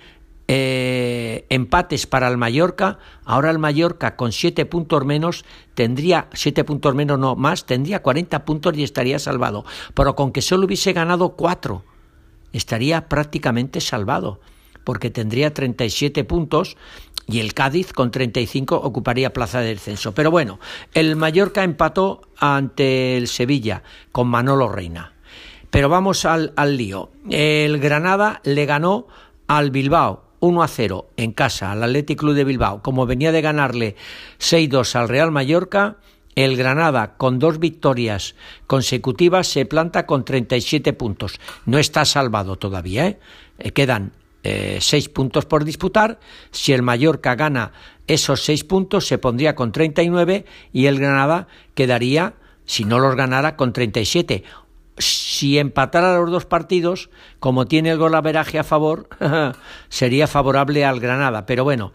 eh, 0.48 1.44
empates 1.48 2.06
para 2.06 2.28
el 2.28 2.36
Mallorca, 2.36 2.98
ahora 3.24 3.50
el 3.50 3.58
Mallorca 3.58 4.16
con 4.16 4.32
siete 4.32 4.64
puntos 4.64 5.04
menos 5.04 5.44
tendría, 5.74 6.28
siete 6.32 6.62
puntos 6.64 6.94
menos 6.94 7.18
no 7.18 7.34
más, 7.34 7.66
tendría 7.66 8.02
40 8.02 8.44
puntos 8.44 8.76
y 8.76 8.82
estaría 8.82 9.18
salvado. 9.18 9.64
Pero 9.94 10.14
con 10.14 10.32
que 10.32 10.42
solo 10.42 10.66
hubiese 10.66 10.92
ganado 10.92 11.30
cuatro, 11.30 11.84
estaría 12.52 13.08
prácticamente 13.08 13.80
salvado 13.80 14.40
porque 14.86 15.10
tendría 15.10 15.52
37 15.52 16.22
puntos 16.22 16.76
y 17.26 17.40
el 17.40 17.54
Cádiz 17.54 17.92
con 17.92 18.12
35 18.12 18.76
ocuparía 18.76 19.32
plaza 19.32 19.58
de 19.60 19.70
descenso. 19.70 20.14
Pero 20.14 20.30
bueno, 20.30 20.60
el 20.94 21.16
Mallorca 21.16 21.64
empató 21.64 22.22
ante 22.38 23.16
el 23.16 23.26
Sevilla 23.26 23.82
con 24.12 24.28
Manolo 24.28 24.68
Reina. 24.68 25.12
Pero 25.70 25.88
vamos 25.88 26.24
al, 26.24 26.52
lío. 26.76 27.10
El 27.28 27.80
Granada 27.80 28.40
le 28.44 28.64
ganó 28.64 29.08
al 29.48 29.72
Bilbao 29.72 30.22
1 30.38 30.62
a 30.62 30.68
0 30.68 31.10
en 31.16 31.32
casa 31.32 31.72
al 31.72 31.82
Athletic 31.82 32.20
Club 32.20 32.34
de 32.34 32.44
Bilbao. 32.44 32.80
Como 32.80 33.06
venía 33.06 33.32
de 33.32 33.42
ganarle 33.42 33.96
6-2 34.38 34.94
al 34.94 35.08
Real 35.08 35.32
Mallorca, 35.32 35.96
el 36.36 36.56
Granada, 36.56 37.16
con 37.16 37.40
dos 37.40 37.58
victorias 37.58 38.36
consecutivas, 38.68 39.48
se 39.48 39.66
planta 39.66 40.06
con 40.06 40.24
37 40.24 40.92
puntos. 40.92 41.40
No 41.64 41.76
está 41.76 42.04
salvado 42.04 42.54
todavía, 42.54 43.08
¿eh? 43.08 43.18
eh 43.58 43.72
quedan 43.72 44.12
eh, 44.48 44.78
seis 44.80 45.08
puntos 45.08 45.44
por 45.44 45.64
disputar. 45.64 46.20
Si 46.52 46.72
el 46.72 46.82
Mallorca 46.82 47.34
gana 47.34 47.72
esos 48.06 48.44
seis 48.44 48.62
puntos, 48.62 49.04
se 49.04 49.18
pondría 49.18 49.56
con 49.56 49.72
39 49.72 50.44
y 50.72 50.86
el 50.86 51.00
Granada 51.00 51.48
quedaría, 51.74 52.34
si 52.64 52.84
no 52.84 53.00
los 53.00 53.16
ganara, 53.16 53.56
con 53.56 53.72
37. 53.72 54.44
Si 54.98 55.58
empatara 55.58 56.16
los 56.16 56.30
dos 56.30 56.46
partidos, 56.46 57.10
como 57.40 57.66
tiene 57.66 57.90
el 57.90 57.98
golaveraje 57.98 58.60
a 58.60 58.64
favor, 58.64 59.08
sería 59.88 60.28
favorable 60.28 60.84
al 60.84 61.00
Granada. 61.00 61.44
Pero 61.44 61.64
bueno, 61.64 61.90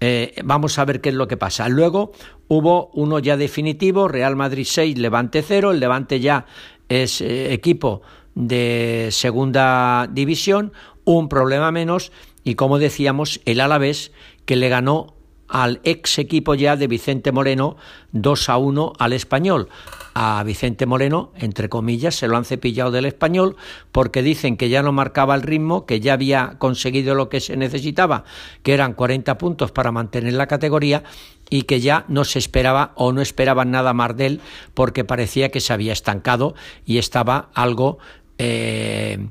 eh, 0.00 0.34
vamos 0.42 0.78
a 0.78 0.86
ver 0.86 1.02
qué 1.02 1.10
es 1.10 1.14
lo 1.14 1.28
que 1.28 1.36
pasa. 1.36 1.68
Luego 1.68 2.12
hubo 2.48 2.90
uno 2.94 3.18
ya 3.18 3.36
definitivo, 3.36 4.08
Real 4.08 4.34
Madrid 4.34 4.64
6, 4.66 4.96
Levante 4.96 5.42
0. 5.42 5.72
El 5.72 5.80
Levante 5.80 6.20
ya 6.20 6.46
es 6.88 7.20
eh, 7.20 7.52
equipo 7.52 8.00
de 8.34 9.08
segunda 9.10 10.08
división, 10.10 10.72
un 11.04 11.28
problema 11.28 11.70
menos 11.70 12.12
y 12.44 12.54
como 12.54 12.78
decíamos 12.78 13.40
el 13.44 13.60
Alavés 13.60 14.12
que 14.44 14.56
le 14.56 14.68
ganó 14.68 15.14
al 15.52 15.80
ex 15.84 16.18
equipo 16.18 16.54
ya 16.54 16.76
de 16.76 16.86
Vicente 16.86 17.30
Moreno 17.30 17.76
2 18.12 18.48
a 18.48 18.56
1 18.56 18.94
al 18.98 19.12
español. 19.12 19.68
A 20.14 20.42
Vicente 20.44 20.86
Moreno, 20.86 21.30
entre 21.36 21.68
comillas, 21.68 22.14
se 22.14 22.26
lo 22.26 22.38
han 22.38 22.46
cepillado 22.46 22.90
del 22.90 23.04
español 23.04 23.56
porque 23.92 24.22
dicen 24.22 24.56
que 24.56 24.70
ya 24.70 24.82
no 24.82 24.92
marcaba 24.92 25.34
el 25.34 25.42
ritmo, 25.42 25.84
que 25.84 26.00
ya 26.00 26.14
había 26.14 26.54
conseguido 26.58 27.14
lo 27.14 27.28
que 27.28 27.40
se 27.40 27.58
necesitaba, 27.58 28.24
que 28.62 28.72
eran 28.72 28.94
40 28.94 29.36
puntos 29.36 29.72
para 29.72 29.92
mantener 29.92 30.32
la 30.32 30.46
categoría 30.46 31.04
y 31.50 31.62
que 31.62 31.80
ya 31.80 32.06
no 32.08 32.24
se 32.24 32.38
esperaba 32.38 32.92
o 32.94 33.12
no 33.12 33.20
esperaban 33.20 33.70
nada 33.70 33.92
más 33.92 34.16
de 34.16 34.26
él 34.26 34.40
porque 34.72 35.04
parecía 35.04 35.50
que 35.50 35.60
se 35.60 35.74
había 35.74 35.92
estancado 35.92 36.54
y 36.86 36.96
estaba 36.96 37.50
algo 37.52 37.98
eh, 38.38 39.28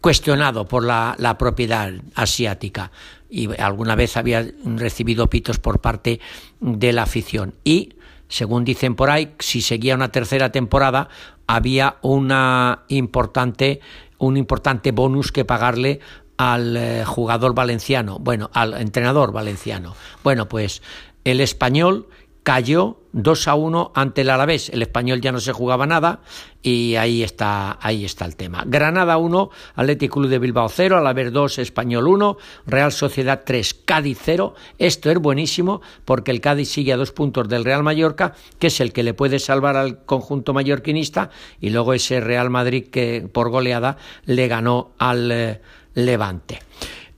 cuestionado 0.00 0.66
por 0.66 0.84
la, 0.84 1.36
propiedad 1.38 1.92
asiática 2.14 2.90
y 3.28 3.48
alguna 3.60 3.94
vez 3.94 4.16
había 4.16 4.46
recibido 4.64 5.28
pitos 5.28 5.58
por 5.58 5.80
parte 5.80 6.20
de 6.60 6.92
la 6.92 7.02
afición. 7.02 7.54
Y, 7.64 7.94
según 8.28 8.64
dicen 8.64 8.94
por 8.94 9.10
ahí, 9.10 9.34
si 9.38 9.60
seguía 9.60 9.94
una 9.94 10.12
tercera 10.12 10.50
temporada, 10.52 11.08
había 11.46 11.96
una 12.02 12.84
importante, 12.88 13.80
un 14.18 14.36
importante 14.36 14.92
bonus 14.92 15.32
que 15.32 15.44
pagarle 15.44 16.00
al 16.36 16.76
eh, 16.76 17.04
jugador 17.04 17.54
valenciano, 17.54 18.18
bueno, 18.18 18.50
al 18.54 18.74
entrenador 18.74 19.32
valenciano. 19.32 19.94
Bueno, 20.22 20.48
pues 20.48 20.82
el 21.24 21.40
español 21.40 22.06
cayó 22.48 22.96
2 23.12 23.48
a 23.48 23.54
1 23.56 23.92
ante 23.94 24.22
el 24.22 24.30
Alavés. 24.30 24.70
El 24.70 24.80
español 24.80 25.20
ya 25.20 25.32
no 25.32 25.38
se 25.38 25.52
jugaba 25.52 25.86
nada 25.86 26.20
y 26.62 26.94
ahí 26.94 27.22
está, 27.22 27.76
ahí 27.78 28.06
está 28.06 28.24
el 28.24 28.36
tema. 28.36 28.64
Granada 28.66 29.18
1, 29.18 29.50
Atlético 29.74 30.14
Club 30.14 30.30
de 30.30 30.38
Bilbao 30.38 30.70
0, 30.70 30.96
Alavés 30.96 31.30
2, 31.30 31.58
Español 31.58 32.08
1, 32.08 32.38
Real 32.64 32.90
Sociedad 32.90 33.42
3, 33.44 33.82
Cádiz 33.84 34.18
0. 34.22 34.54
Esto 34.78 35.10
es 35.10 35.18
buenísimo 35.18 35.82
porque 36.06 36.30
el 36.30 36.40
Cádiz 36.40 36.70
sigue 36.70 36.94
a 36.94 36.96
dos 36.96 37.12
puntos 37.12 37.50
del 37.50 37.66
Real 37.66 37.82
Mallorca, 37.82 38.32
que 38.58 38.68
es 38.68 38.80
el 38.80 38.94
que 38.94 39.02
le 39.02 39.12
puede 39.12 39.40
salvar 39.40 39.76
al 39.76 40.06
conjunto 40.06 40.54
mallorquinista, 40.54 41.28
y 41.60 41.68
luego 41.68 41.92
ese 41.92 42.18
Real 42.20 42.48
Madrid 42.48 42.86
que 42.90 43.28
por 43.30 43.50
goleada 43.50 43.98
le 44.24 44.48
ganó 44.48 44.92
al 44.96 45.30
eh, 45.30 45.60
Levante. 45.92 46.60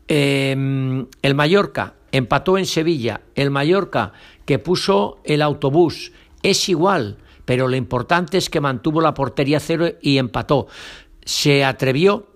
Em, 0.09 1.07
el 1.23 1.35
Mallorca 1.37 1.95
empató 2.11 2.59
en 2.59 2.67
Sevilla. 2.67 3.21
El 3.37 3.51
Mallorca 3.51 4.13
que 4.51 4.59
puso 4.59 5.21
el 5.23 5.43
autobús. 5.43 6.11
Es 6.43 6.69
igual, 6.69 7.19
pero 7.45 7.69
lo 7.69 7.77
importante 7.77 8.37
es 8.37 8.51
que 8.51 8.61
mantuvo 8.61 9.01
la 9.01 9.15
portería 9.15 9.61
cero 9.61 9.87
y 10.03 10.19
empató. 10.19 10.67
Se 11.25 11.65
atrevió 11.65 12.27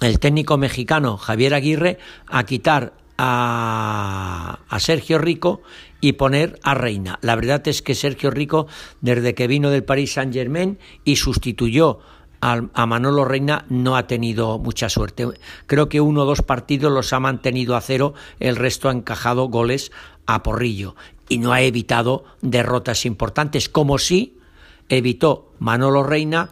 el 0.00 0.18
técnico 0.20 0.56
mexicano 0.56 1.18
Javier 1.18 1.52
Aguirre 1.52 1.98
a 2.28 2.46
quitar 2.46 2.94
a, 3.18 4.58
Sergio 4.78 5.18
Rico 5.18 5.60
y 6.00 6.14
poner 6.14 6.58
a 6.62 6.72
Reina. 6.72 7.18
La 7.20 7.36
verdad 7.36 7.68
es 7.68 7.82
que 7.82 7.94
Sergio 7.94 8.30
Rico, 8.30 8.66
desde 9.02 9.34
que 9.34 9.46
vino 9.46 9.68
del 9.68 9.84
Paris 9.84 10.14
Saint 10.14 10.32
Germain 10.32 10.78
y 11.04 11.16
sustituyó 11.16 11.98
a 12.40 12.86
Manolo 12.86 13.24
Reina 13.24 13.64
no 13.68 13.96
ha 13.96 14.06
tenido 14.06 14.58
mucha 14.58 14.88
suerte. 14.88 15.26
Creo 15.66 15.90
que 15.90 16.00
uno 16.00 16.22
o 16.22 16.26
dos 16.26 16.42
partidos 16.42 16.92
los 16.92 17.12
ha 17.14 17.20
mantenido 17.20 17.74
a 17.74 17.80
cero, 17.80 18.12
el 18.38 18.56
resto 18.56 18.88
ha 18.88 18.92
encajado 18.92 19.48
goles 19.48 19.92
a 20.26 20.42
porrillo 20.42 20.94
y 21.28 21.38
no 21.38 21.52
ha 21.52 21.62
evitado 21.62 22.24
derrotas 22.40 23.06
importantes, 23.06 23.68
como 23.68 23.98
si 23.98 24.38
evitó 24.88 25.52
Manolo 25.58 26.02
Reina 26.02 26.50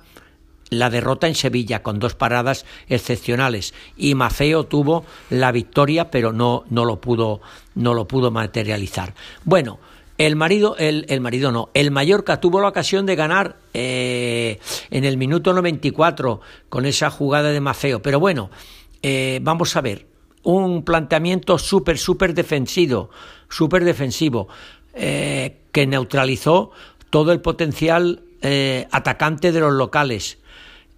la 0.71 0.89
derrota 0.89 1.29
en 1.29 1.35
Sevilla 1.35 1.83
con 1.83 1.99
dos 1.99 2.15
paradas 2.15 2.65
excepcionales. 2.89 3.75
Y 3.97 4.15
Mafeo 4.15 4.65
tuvo 4.65 5.05
la 5.29 5.53
victoria 5.53 6.11
pero 6.11 6.33
no, 6.33 6.65
no 6.71 6.85
lo 6.85 7.01
pudo 7.01 7.41
no 7.75 7.95
lo 7.95 8.09
pudo 8.09 8.31
materializar. 8.31 9.15
Bueno, 9.45 9.79
el 10.19 10.37
marido, 10.37 10.77
el, 10.79 11.07
el, 11.09 11.21
marido 11.21 11.53
no, 11.53 11.71
el 11.75 11.91
Mallorca 11.91 12.41
tuvo 12.41 12.61
la 12.61 12.69
ocasión 12.69 13.07
de 13.07 13.17
ganar 13.17 13.57
eh, 13.75 14.59
en 14.91 15.05
el 15.05 15.17
minuto 15.17 15.53
94 15.53 16.41
con 16.69 16.87
esa 16.87 17.11
jugada 17.11 17.51
de 17.51 17.61
Mafeo, 17.61 18.03
pero 18.03 18.21
bueno, 18.21 18.51
eh, 19.03 19.41
vamos 19.43 19.75
a 19.75 19.81
ver, 19.81 20.07
un 20.43 20.85
planteamiento 20.85 21.59
súper, 21.59 21.99
súper 21.99 22.35
defensivo, 22.35 23.11
súper 23.53 23.85
defensivo, 23.85 24.49
eh, 24.95 25.61
que 25.71 25.87
neutralizó 25.87 26.73
todo 27.11 27.33
el 27.33 27.41
potencial 27.41 28.25
atacante 28.91 29.53
de 29.53 29.61
los 29.61 29.73
locales. 29.75 30.39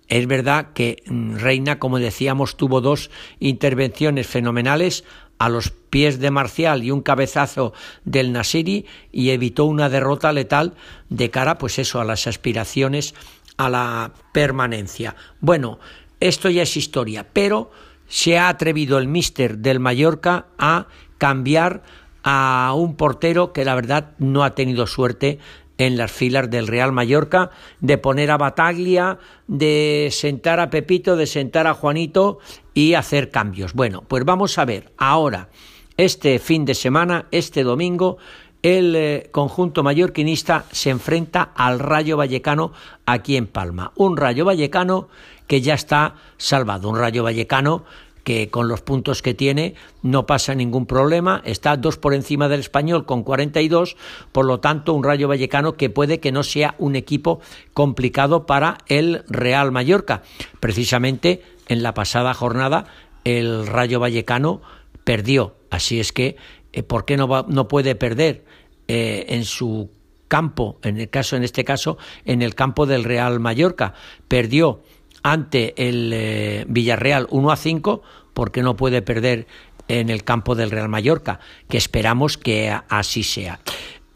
Es 0.08 0.26
verdad 0.26 0.72
que 0.74 1.02
mm, 1.06 1.36
Reina, 1.36 1.78
como 1.78 1.98
decíamos, 1.98 2.56
tuvo 2.56 2.80
dos 2.80 3.10
intervenciones 3.38 4.26
fenomenales 4.26 5.04
a 5.38 5.48
los 5.48 5.70
pies 5.70 6.20
de 6.20 6.30
Marcial 6.30 6.84
y 6.84 6.90
un 6.90 7.02
cabezazo 7.02 7.72
del 8.04 8.32
Nasiri 8.32 8.86
y 9.12 9.30
evitó 9.30 9.64
una 9.64 9.88
derrota 9.88 10.32
letal 10.32 10.74
de 11.08 11.30
cara 11.30 11.58
pues 11.58 11.78
eso 11.78 12.00
a 12.00 12.04
las 12.04 12.26
aspiraciones 12.26 13.14
a 13.56 13.68
la 13.68 14.12
permanencia. 14.32 15.16
Bueno, 15.40 15.78
esto 16.20 16.50
ya 16.50 16.62
es 16.62 16.76
historia, 16.76 17.26
pero 17.32 17.70
se 18.08 18.38
ha 18.38 18.48
atrevido 18.48 18.98
el 18.98 19.08
míster 19.08 19.58
del 19.58 19.80
Mallorca 19.80 20.46
a 20.58 20.86
cambiar 21.18 21.82
a 22.24 22.72
un 22.74 22.96
portero 22.96 23.52
que 23.52 23.64
la 23.64 23.74
verdad 23.74 24.12
no 24.18 24.42
ha 24.42 24.54
tenido 24.54 24.86
suerte 24.86 25.38
en 25.78 25.96
las 25.96 26.10
filas 26.10 26.50
del 26.50 26.66
Real 26.66 26.92
Mallorca, 26.92 27.50
de 27.80 27.98
poner 27.98 28.30
a 28.30 28.38
Bataglia, 28.38 29.18
de 29.46 30.08
sentar 30.10 30.60
a 30.60 30.70
Pepito, 30.70 31.16
de 31.16 31.26
sentar 31.26 31.66
a 31.66 31.74
Juanito 31.74 32.38
y 32.74 32.94
hacer 32.94 33.30
cambios. 33.30 33.74
Bueno, 33.74 34.04
pues 34.06 34.24
vamos 34.24 34.58
a 34.58 34.64
ver 34.64 34.92
ahora, 34.96 35.48
este 35.96 36.38
fin 36.38 36.64
de 36.64 36.74
semana, 36.74 37.26
este 37.30 37.62
domingo, 37.62 38.18
el 38.62 38.96
eh, 38.96 39.28
conjunto 39.30 39.82
mallorquinista 39.82 40.64
se 40.70 40.90
enfrenta 40.90 41.52
al 41.54 41.78
Rayo 41.78 42.16
Vallecano 42.16 42.72
aquí 43.04 43.36
en 43.36 43.46
Palma. 43.46 43.92
Un 43.96 44.16
Rayo 44.16 44.46
Vallecano 44.46 45.08
que 45.46 45.60
ya 45.60 45.74
está 45.74 46.14
salvado, 46.38 46.88
un 46.88 46.98
Rayo 46.98 47.22
Vallecano 47.22 47.84
que 48.24 48.50
con 48.50 48.68
los 48.68 48.80
puntos 48.80 49.22
que 49.22 49.34
tiene 49.34 49.74
no 50.02 50.26
pasa 50.26 50.54
ningún 50.54 50.86
problema, 50.86 51.42
está 51.44 51.76
dos 51.76 51.98
por 51.98 52.14
encima 52.14 52.48
del 52.48 52.60
español 52.60 53.06
con 53.06 53.22
42, 53.22 53.96
por 54.32 54.46
lo 54.46 54.60
tanto 54.60 54.94
un 54.94 55.04
Rayo 55.04 55.28
Vallecano 55.28 55.74
que 55.74 55.90
puede 55.90 56.18
que 56.18 56.32
no 56.32 56.42
sea 56.42 56.74
un 56.78 56.96
equipo 56.96 57.40
complicado 57.74 58.46
para 58.46 58.78
el 58.88 59.22
Real 59.28 59.70
Mallorca. 59.70 60.22
Precisamente 60.58 61.42
en 61.68 61.82
la 61.82 61.94
pasada 61.94 62.34
jornada 62.34 62.86
el 63.24 63.66
Rayo 63.66 64.00
Vallecano 64.00 64.62
perdió, 65.04 65.54
así 65.70 66.00
es 66.00 66.12
que 66.12 66.36
eh, 66.72 66.82
¿por 66.82 67.04
qué 67.04 67.16
no, 67.16 67.46
no 67.48 67.68
puede 67.68 67.94
perder 67.94 68.44
eh, 68.88 69.26
en 69.28 69.44
su 69.44 69.90
campo, 70.28 70.78
en 70.82 70.98
el 70.98 71.10
caso 71.10 71.36
en 71.36 71.44
este 71.44 71.64
caso 71.64 71.98
en 72.24 72.42
el 72.42 72.54
campo 72.54 72.86
del 72.86 73.04
Real 73.04 73.38
Mallorca? 73.38 73.94
Perdió 74.28 74.80
ante 75.24 75.74
el 75.88 76.12
eh, 76.12 76.64
Villarreal 76.68 77.26
1 77.30 77.50
a 77.50 77.56
5, 77.56 78.02
porque 78.34 78.62
no 78.62 78.76
puede 78.76 79.02
perder 79.02 79.48
en 79.88 80.10
el 80.10 80.22
campo 80.22 80.54
del 80.54 80.70
Real 80.70 80.88
Mallorca, 80.88 81.40
que 81.68 81.78
esperamos 81.78 82.38
que 82.38 82.78
así 82.88 83.22
sea. 83.22 83.58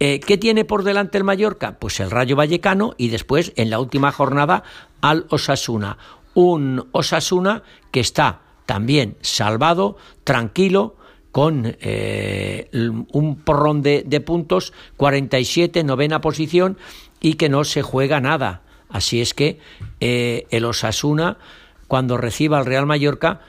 Eh, 0.01 0.21
¿Qué 0.21 0.37
tiene 0.37 0.65
por 0.65 0.85
delante 0.85 1.19
el 1.19 1.25
Mallorca? 1.25 1.79
Pues 1.79 1.99
el 1.99 2.11
Rayo 2.11 2.37
Vallecano 2.37 2.95
y 2.99 3.09
después 3.09 3.53
en 3.57 3.71
la 3.71 3.81
última 3.81 4.13
jornada 4.13 4.63
al 5.01 5.27
Osasuna. 5.31 5.99
Un 6.35 6.89
Osasuna 6.93 7.63
que 7.91 8.01
está 8.01 8.43
también 8.67 9.17
salvado, 9.23 9.97
tranquilo, 10.25 10.97
con 11.33 11.77
eh, 11.81 12.69
un 13.13 13.37
porrón 13.37 13.81
de, 13.83 14.05
de 14.07 14.21
puntos, 14.21 14.75
47, 14.99 15.85
novena 15.85 16.21
posición, 16.21 16.77
y 17.21 17.35
que 17.35 17.49
no 17.49 17.65
se 17.65 17.81
juega 17.81 18.21
nada. 18.21 18.63
Así 18.89 19.21
es 19.21 19.35
que 19.35 19.59
eh, 20.01 20.47
el 20.51 20.65
Osasuna, 20.65 21.39
cuando 21.87 22.17
reciba 22.17 22.59
al 22.59 22.67
Real 22.67 22.87
Mallorca, 22.87 23.41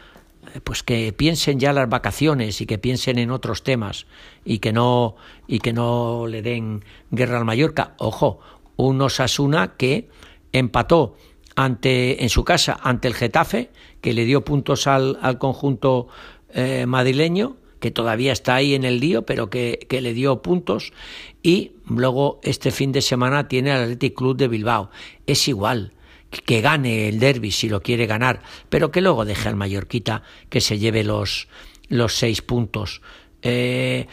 eh, 0.54 0.60
pues 0.64 0.84
que 0.84 1.14
piensen 1.14 1.60
ya 1.60 1.74
las 1.74 1.90
vacaciones 1.90 2.62
y 2.62 2.66
que 2.66 2.78
piensen 2.78 3.18
en 3.20 3.32
otros 3.32 3.64
temas 3.64 4.06
y 4.46 4.60
que 4.60 4.74
no 4.74 5.16
y 5.48 5.60
que 5.60 5.74
no 5.74 6.28
le 6.28 6.42
den 6.42 6.84
guerra 7.12 7.38
al 7.38 7.46
Mallorca. 7.46 7.94
Ojo, 7.98 8.40
un 8.76 9.02
Osasuna 9.02 9.76
que 9.78 10.10
empató 10.52 11.16
ante 11.56 12.24
en 12.24 12.30
su 12.30 12.44
casa 12.44 12.80
ante 12.82 13.08
el 13.08 13.14
Getafe, 13.14 13.70
que 14.02 14.14
le 14.14 14.26
dio 14.26 14.46
puntos 14.46 14.88
al, 14.88 15.20
al 15.22 15.38
conjunto 15.38 16.08
eh, 16.54 16.86
madrileño 16.88 17.58
que 17.80 17.92
todavía 17.92 18.32
está 18.32 18.56
ahí 18.56 18.76
en 18.76 18.84
el 18.84 19.00
lío, 19.00 19.26
pero 19.26 19.50
que, 19.50 19.86
le 19.90 20.14
dio 20.14 20.42
puntos. 20.42 20.94
Y 21.42 21.72
luego 21.88 22.40
este 22.44 22.72
fin 22.72 22.92
de 22.92 23.02
semana 23.02 23.48
tiene 23.48 23.72
el 23.72 23.84
Athletic 23.84 24.16
Club 24.16 24.38
de 24.38 24.48
Bilbao. 24.48 24.92
Es 25.26 25.48
igual 25.48 25.94
que 26.30 26.62
gane 26.62 27.10
el 27.10 27.20
derby 27.20 27.52
si 27.52 27.70
lo 27.70 27.82
quiere 27.82 28.06
ganar, 28.06 28.42
pero 28.70 28.92
que 28.92 29.02
luego 29.02 29.26
deje 29.26 29.50
al 29.50 29.56
Mallorquita 29.56 30.22
que 30.50 30.62
se 30.62 30.78
lleve 30.78 31.04
los, 31.04 31.48
los 31.88 32.14
seis 32.14 32.42
puntos. 32.42 33.02
Eh, 33.42 34.08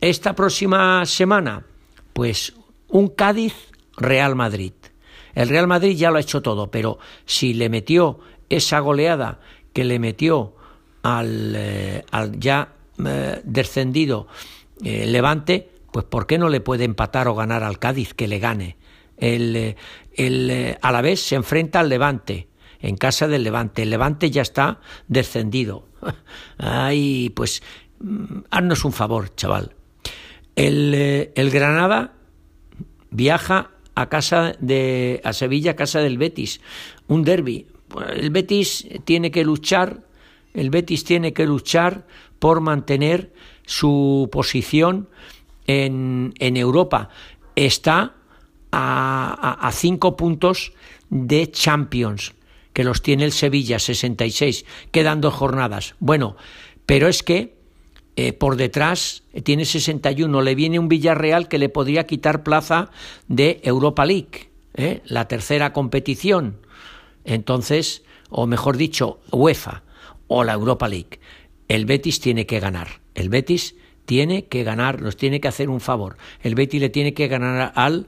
esta 0.00 0.34
próxima 0.34 1.06
semana, 1.06 1.64
pues 2.12 2.54
un 2.88 3.08
Cádiz 3.08 3.54
Real 3.96 4.36
Madrid. 4.36 4.72
El 5.34 5.48
Real 5.48 5.66
Madrid 5.66 5.96
ya 5.96 6.10
lo 6.10 6.18
ha 6.18 6.20
hecho 6.20 6.42
todo, 6.42 6.70
pero 6.70 6.98
si 7.24 7.54
le 7.54 7.68
metió 7.68 8.18
esa 8.48 8.80
goleada 8.80 9.40
que 9.72 9.84
le 9.84 9.98
metió 9.98 10.54
al, 11.02 11.54
eh, 11.56 12.04
al 12.10 12.38
ya 12.38 12.75
eh, 13.04 13.40
descendido 13.44 14.28
eh, 14.84 15.06
Levante, 15.06 15.70
pues 15.92 16.04
¿por 16.06 16.26
qué 16.26 16.38
no 16.38 16.48
le 16.48 16.60
puede 16.60 16.84
empatar 16.84 17.28
o 17.28 17.34
ganar 17.34 17.62
al 17.62 17.78
Cádiz 17.78 18.14
que 18.14 18.28
le 18.28 18.38
gane? 18.38 18.76
El, 19.16 19.56
eh, 19.56 19.76
el 20.14 20.76
Alavés 20.82 21.20
se 21.20 21.34
enfrenta 21.34 21.80
al 21.80 21.88
Levante, 21.88 22.48
en 22.80 22.96
casa 22.96 23.28
del 23.28 23.42
Levante. 23.42 23.82
El 23.82 23.90
Levante 23.90 24.30
ya 24.30 24.42
está 24.42 24.80
descendido. 25.08 25.88
Ay, 26.58 27.30
pues 27.30 27.62
mm, 28.00 28.40
haznos 28.50 28.84
un 28.84 28.92
favor, 28.92 29.34
chaval. 29.34 29.74
El, 30.54 31.32
el 31.34 31.50
Granada 31.50 32.14
viaja 33.10 33.70
a 33.96 34.08
casa 34.08 34.52
de 34.60 35.20
a 35.24 35.32
Sevilla, 35.32 35.72
a 35.72 35.76
casa 35.76 36.00
del 36.00 36.18
Betis, 36.18 36.60
un 37.08 37.24
derby. 37.24 37.66
El 38.14 38.30
Betis 38.30 38.86
tiene 39.04 39.30
que 39.30 39.42
luchar, 39.42 40.04
el 40.52 40.70
Betis 40.70 41.04
tiene 41.04 41.32
que 41.32 41.46
luchar 41.46 42.06
por 42.38 42.60
mantener 42.60 43.32
su 43.64 44.28
posición 44.32 45.08
en, 45.66 46.34
en 46.38 46.56
Europa. 46.56 47.08
Está 47.54 48.14
a, 48.72 49.58
a, 49.60 49.72
cinco 49.72 50.16
puntos 50.16 50.72
de 51.10 51.50
Champions, 51.50 52.34
que 52.72 52.84
los 52.84 53.02
tiene 53.02 53.24
el 53.24 53.32
Sevilla, 53.32 53.78
66, 53.78 54.64
quedan 54.90 55.20
dos 55.20 55.34
jornadas. 55.34 55.94
Bueno, 55.98 56.36
pero 56.84 57.08
es 57.08 57.22
que 57.22 57.56
eh, 58.16 58.32
por 58.32 58.56
detrás 58.56 59.24
tiene 59.44 59.66
61, 59.66 60.40
le 60.40 60.54
viene 60.54 60.78
un 60.78 60.88
Villarreal 60.88 61.48
que 61.48 61.58
le 61.58 61.68
podría 61.68 62.06
quitar 62.06 62.42
plaza 62.42 62.90
de 63.28 63.60
Europa 63.62 64.06
League, 64.06 64.48
¿eh? 64.74 65.02
la 65.04 65.28
tercera 65.28 65.74
competición. 65.74 66.58
Entonces, 67.24 68.04
o 68.30 68.46
mejor 68.46 68.78
dicho, 68.78 69.20
UEFA 69.30 69.82
o 70.28 70.44
la 70.44 70.54
Europa 70.54 70.88
League 70.88 71.20
el 71.68 71.86
Betis 71.86 72.20
tiene 72.20 72.46
que 72.46 72.60
ganar. 72.60 73.00
El 73.14 73.28
Betis 73.28 73.76
tiene 74.04 74.46
que 74.46 74.64
ganar, 74.64 75.02
nos 75.02 75.16
tiene 75.16 75.40
que 75.40 75.48
hacer 75.48 75.68
un 75.68 75.80
favor. 75.80 76.16
El 76.42 76.54
Betis 76.54 76.80
le 76.80 76.90
tiene 76.90 77.12
que 77.12 77.28
ganar 77.28 77.72
al, 77.74 78.06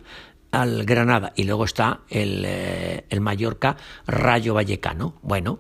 al 0.51 0.85
Granada. 0.85 1.33
Y 1.37 1.45
luego 1.45 1.65
está 1.65 2.01
el, 2.09 2.45
eh, 2.47 3.05
el 3.11 3.21
Mallorca 3.21 3.77
Rayo 4.07 4.55
Vallecano. 4.55 5.19
Bueno, 5.23 5.59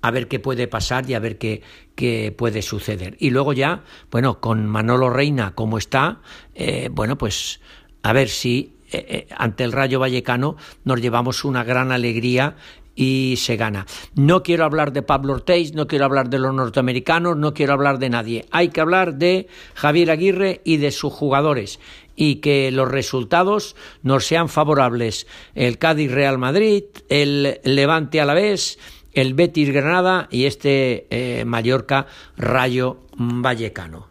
a 0.00 0.10
ver 0.10 0.28
qué 0.28 0.38
puede 0.38 0.68
pasar 0.68 1.08
y 1.08 1.14
a 1.14 1.18
ver 1.18 1.38
qué, 1.38 1.62
qué 1.94 2.34
puede 2.36 2.62
suceder. 2.62 3.16
Y 3.20 3.30
luego 3.30 3.52
ya, 3.52 3.84
bueno, 4.10 4.40
con 4.40 4.66
Manolo 4.66 5.10
Reina 5.10 5.54
como 5.54 5.78
está, 5.78 6.20
eh, 6.54 6.88
bueno, 6.90 7.16
pues 7.18 7.60
a 8.02 8.12
ver 8.12 8.28
si 8.28 8.76
eh, 8.92 9.26
ante 9.36 9.64
el 9.64 9.72
Rayo 9.72 9.98
Vallecano 9.98 10.56
nos 10.84 11.00
llevamos 11.00 11.44
una 11.44 11.64
gran 11.64 11.90
alegría 11.90 12.56
y 12.94 13.34
se 13.38 13.56
gana. 13.56 13.86
No 14.14 14.42
quiero 14.42 14.64
hablar 14.64 14.92
de 14.92 15.02
Pablo 15.02 15.34
Ortiz, 15.34 15.74
no 15.74 15.86
quiero 15.86 16.04
hablar 16.04 16.30
de 16.30 16.38
los 16.38 16.54
norteamericanos, 16.54 17.36
no 17.36 17.54
quiero 17.54 17.72
hablar 17.72 17.98
de 17.98 18.10
nadie. 18.10 18.46
Hay 18.50 18.68
que 18.68 18.80
hablar 18.80 19.14
de 19.14 19.48
Javier 19.74 20.10
Aguirre 20.10 20.60
y 20.64 20.76
de 20.76 20.90
sus 20.90 21.12
jugadores 21.12 21.80
y 22.16 22.36
que 22.36 22.70
los 22.70 22.90
resultados 22.90 23.76
nos 24.02 24.26
sean 24.26 24.48
favorables. 24.48 25.26
El 25.54 25.78
Cádiz 25.78 26.10
Real 26.10 26.38
Madrid, 26.38 26.84
el 27.08 27.60
Levante 27.64 28.20
a 28.20 28.24
la 28.24 28.34
vez, 28.34 28.78
el 29.12 29.34
Betis 29.34 29.70
Granada 29.70 30.28
y 30.30 30.46
este 30.46 31.06
eh, 31.10 31.44
Mallorca 31.44 32.06
Rayo 32.36 32.98
Vallecano. 33.16 34.08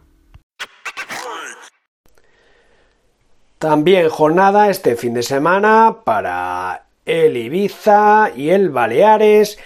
También 3.60 4.10
jornada 4.10 4.70
este 4.70 4.98
fin 4.98 5.14
de 5.14 5.24
semana 5.24 6.00
para 6.04 6.83
el 7.06 7.38
Ibiza 7.38 8.32
y 8.36 8.50
el 8.50 8.70
Baleares. 8.70 9.58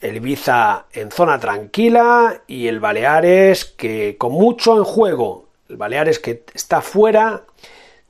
El 0.00 0.16
Ibiza 0.16 0.86
en 0.92 1.10
zona 1.10 1.38
tranquila 1.40 2.42
y 2.46 2.68
el 2.68 2.80
Baleares 2.80 3.64
que 3.64 4.16
con 4.18 4.32
mucho 4.32 4.76
en 4.76 4.84
juego. 4.84 5.48
El 5.68 5.76
Baleares 5.76 6.18
que 6.18 6.44
está 6.54 6.80
fuera 6.80 7.42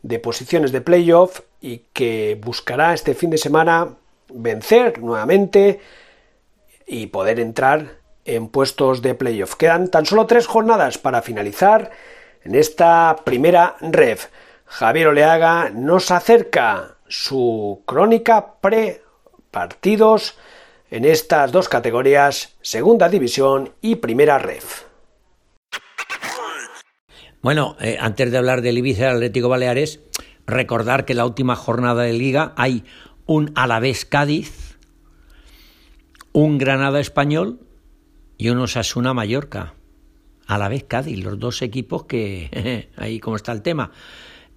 de 0.02 0.18
posiciones 0.18 0.72
de 0.72 0.80
playoff 0.80 1.40
y 1.60 1.82
que 1.92 2.38
buscará 2.40 2.92
este 2.92 3.14
fin 3.14 3.30
de 3.30 3.38
semana 3.38 3.94
vencer 4.28 5.00
nuevamente 5.00 5.80
y 6.86 7.06
poder 7.06 7.40
entrar 7.40 7.96
en 8.24 8.48
puestos 8.48 9.02
de 9.02 9.14
playoff. 9.14 9.54
Quedan 9.54 9.88
tan 9.88 10.04
solo 10.04 10.26
tres 10.26 10.46
jornadas 10.46 10.98
para 10.98 11.22
finalizar 11.22 11.90
en 12.44 12.54
esta 12.54 13.16
primera 13.24 13.76
ref. 13.80 14.26
Javier 14.66 15.08
Oleaga 15.08 15.70
nos 15.70 16.10
acerca 16.10 16.95
su 17.08 17.82
crónica 17.86 18.60
pre-partidos 18.60 20.36
en 20.90 21.04
estas 21.04 21.52
dos 21.52 21.68
categorías, 21.68 22.56
segunda 22.62 23.08
división 23.08 23.72
y 23.80 23.96
primera 23.96 24.38
ref. 24.38 24.84
Bueno, 27.42 27.76
eh, 27.80 27.96
antes 28.00 28.30
de 28.30 28.38
hablar 28.38 28.62
del 28.62 28.78
Ibiza 28.78 29.10
Atlético 29.10 29.48
Baleares, 29.48 30.00
recordar 30.46 31.04
que 31.04 31.14
la 31.14 31.24
última 31.24 31.54
jornada 31.54 32.02
de 32.02 32.12
liga 32.12 32.52
hay 32.56 32.84
un 33.26 33.52
Alavés 33.54 34.04
Cádiz, 34.04 34.78
un 36.32 36.58
Granada 36.58 37.00
Español 37.00 37.60
y 38.36 38.48
un 38.48 38.58
Osasuna 38.58 39.14
Mallorca. 39.14 39.74
Alavés 40.46 40.84
Cádiz, 40.84 41.22
los 41.22 41.38
dos 41.38 41.62
equipos 41.62 42.04
que 42.04 42.88
ahí 42.96 43.20
como 43.20 43.36
está 43.36 43.52
el 43.52 43.62
tema. 43.62 43.92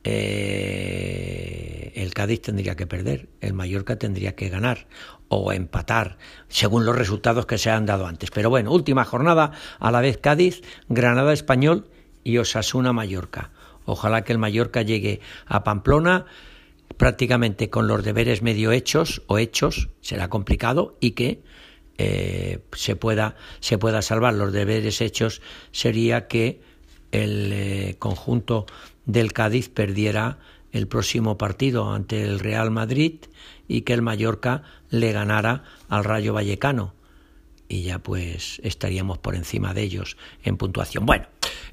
Eh, 0.03 1.91
el 1.95 2.13
Cádiz 2.13 2.41
tendría 2.41 2.75
que 2.75 2.87
perder, 2.87 3.27
el 3.41 3.53
Mallorca 3.53 3.97
tendría 3.97 4.35
que 4.35 4.49
ganar 4.49 4.87
o 5.27 5.51
empatar, 5.51 6.17
según 6.47 6.85
los 6.85 6.95
resultados 6.95 7.45
que 7.45 7.57
se 7.57 7.69
han 7.69 7.85
dado 7.85 8.07
antes. 8.07 8.31
Pero 8.31 8.49
bueno, 8.49 8.71
última 8.71 9.05
jornada, 9.05 9.51
a 9.79 9.91
la 9.91 10.01
vez 10.01 10.17
Cádiz, 10.17 10.61
Granada 10.87 11.33
Español 11.33 11.89
y 12.23 12.37
Osasuna 12.37 12.93
Mallorca. 12.93 13.51
Ojalá 13.85 14.23
que 14.23 14.31
el 14.31 14.39
Mallorca 14.39 14.81
llegue 14.81 15.19
a 15.45 15.63
Pamplona 15.63 16.25
prácticamente 16.97 17.69
con 17.69 17.87
los 17.87 18.03
deberes 18.03 18.41
medio 18.41 18.71
hechos 18.71 19.21
o 19.27 19.37
hechos, 19.37 19.89
será 20.01 20.29
complicado, 20.29 20.97
y 20.99 21.11
que 21.11 21.41
eh, 21.97 22.59
se, 22.73 22.95
pueda, 22.95 23.35
se 23.59 23.77
pueda 23.77 24.01
salvar. 24.01 24.33
Los 24.33 24.53
deberes 24.53 25.01
hechos 25.01 25.41
sería 25.71 26.27
que 26.27 26.61
el 27.11 27.51
eh, 27.51 27.95
conjunto 27.99 28.65
del 29.11 29.33
Cádiz 29.33 29.69
perdiera 29.69 30.37
el 30.71 30.87
próximo 30.87 31.37
partido 31.37 31.91
ante 31.91 32.21
el 32.21 32.39
Real 32.39 32.69
Madrid 32.69 33.15
y 33.67 33.81
que 33.81 33.93
el 33.93 34.03
Mallorca 34.03 34.63
le 34.89 35.11
ganara 35.11 35.63
al 35.89 36.03
Rayo 36.03 36.33
Vallecano. 36.33 36.93
Y 37.67 37.83
ya 37.83 37.99
pues 37.99 38.61
estaríamos 38.63 39.17
por 39.17 39.35
encima 39.35 39.73
de 39.73 39.81
ellos 39.81 40.17
en 40.43 40.57
puntuación. 40.57 41.05
Bueno, 41.05 41.25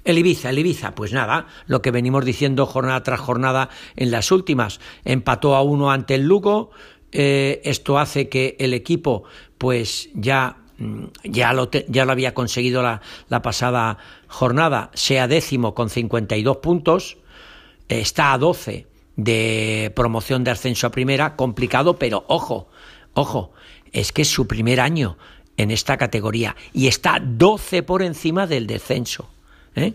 el 0.05 0.19
Ibiza, 0.19 0.51
el 0.51 0.59
Ibiza, 0.59 0.95
pues 0.95 1.13
nada, 1.13 1.47
lo 1.67 1.83
que 1.83 1.91
venimos 1.91 2.25
diciendo 2.25 2.65
jornada 2.65 3.03
tras 3.03 3.21
jornada 3.21 3.69
en 3.97 4.11
las 4.11 4.33
últimas. 4.33 4.81
Empató 5.05 5.57
a 5.57 5.63
uno 5.63 5.91
ante 5.91 6.15
el 6.15 6.23
Lugo. 6.23 6.71
Eh, 7.13 7.61
esto 7.65 7.99
hace 7.99 8.29
que 8.29 8.57
el 8.59 8.73
equipo 8.73 9.25
pues 9.59 10.11
ya 10.15 10.57
mm, 10.79 11.05
ya 11.25 11.53
lo, 11.53 11.71
ya 11.71 12.05
lo 12.05 12.13
había 12.13 12.35
conseguido 12.35 12.83
la, 12.83 13.01
la, 13.29 13.43
pasada 13.43 13.99
jornada, 14.27 14.91
sea 14.95 15.29
décimo 15.29 15.75
con 15.75 15.89
52 15.89 16.59
puntos, 16.59 17.17
está 17.89 18.33
a 18.33 18.39
12 18.39 18.87
de 19.17 19.93
promoción 19.95 20.45
de 20.45 20.51
ascenso 20.51 20.87
a 20.87 20.91
primera, 20.91 21.37
complicado, 21.37 21.99
pero 21.99 22.25
ojo, 22.29 22.69
ojo, 23.15 23.53
es 23.93 24.13
que 24.13 24.23
es 24.23 24.29
su 24.29 24.47
primer 24.47 24.81
año 24.81 25.17
en 25.57 25.71
esta 25.71 25.97
categoría 25.97 26.55
y 26.73 26.87
está 26.87 27.19
12 27.21 27.83
por 27.83 28.03
encima 28.03 28.47
del 28.47 28.67
descenso. 28.67 29.29
¿eh? 29.75 29.95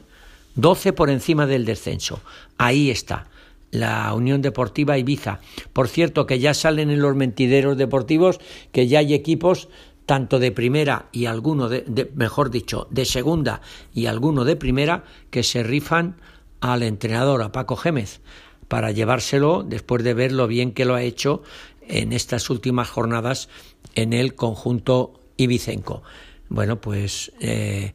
12 0.55 0.93
por 0.93 1.09
encima 1.09 1.45
del 1.45 1.65
descenso. 1.65 2.19
Ahí 2.57 2.89
está 2.89 3.27
la 3.71 4.13
Unión 4.13 4.41
Deportiva 4.41 4.97
Ibiza. 4.97 5.39
Por 5.71 5.87
cierto, 5.87 6.25
que 6.25 6.39
ya 6.39 6.53
salen 6.53 6.89
en 6.89 7.01
los 7.01 7.15
mentideros 7.15 7.77
deportivos 7.77 8.39
que 8.71 8.87
ya 8.87 8.99
hay 8.99 9.13
equipos 9.13 9.69
tanto 10.05 10.39
de 10.39 10.51
primera 10.51 11.05
y 11.11 11.25
alguno 11.25 11.69
de, 11.69 12.11
mejor 12.15 12.51
dicho, 12.51 12.87
de 12.89 13.05
segunda 13.05 13.61
y 13.93 14.07
alguno 14.07 14.43
de 14.43 14.57
primera 14.57 15.05
que 15.29 15.43
se 15.43 15.63
rifan 15.63 16.17
al 16.61 16.83
entrenador, 16.83 17.41
a 17.41 17.51
Paco 17.51 17.75
Gémez, 17.75 18.21
para 18.67 18.91
llevárselo 18.91 19.63
después 19.63 20.03
de 20.03 20.13
ver 20.13 20.31
lo 20.31 20.47
bien 20.47 20.71
que 20.71 20.85
lo 20.85 20.95
ha 20.95 21.01
hecho 21.01 21.43
en 21.87 22.13
estas 22.13 22.49
últimas 22.49 22.89
jornadas 22.89 23.49
en 23.95 24.13
el 24.13 24.35
conjunto 24.35 25.19
ibicenco. 25.35 26.03
Bueno, 26.47 26.79
pues 26.79 27.33
eh, 27.41 27.93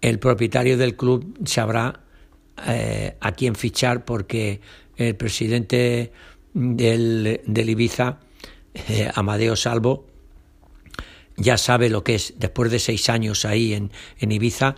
el 0.00 0.18
propietario 0.18 0.76
del 0.76 0.96
club 0.96 1.38
sabrá 1.46 2.00
eh, 2.66 3.16
a 3.20 3.32
quién 3.32 3.54
fichar 3.54 4.04
porque 4.04 4.60
el 4.96 5.14
presidente 5.16 6.12
del, 6.52 7.40
del 7.46 7.70
Ibiza, 7.70 8.18
eh, 8.74 9.10
Amadeo 9.14 9.56
Salvo, 9.56 10.06
ya 11.36 11.56
sabe 11.56 11.88
lo 11.88 12.02
que 12.02 12.16
es, 12.16 12.34
después 12.36 12.70
de 12.70 12.80
seis 12.80 13.08
años 13.08 13.44
ahí 13.44 13.74
en, 13.74 13.92
en 14.18 14.32
Ibiza, 14.32 14.74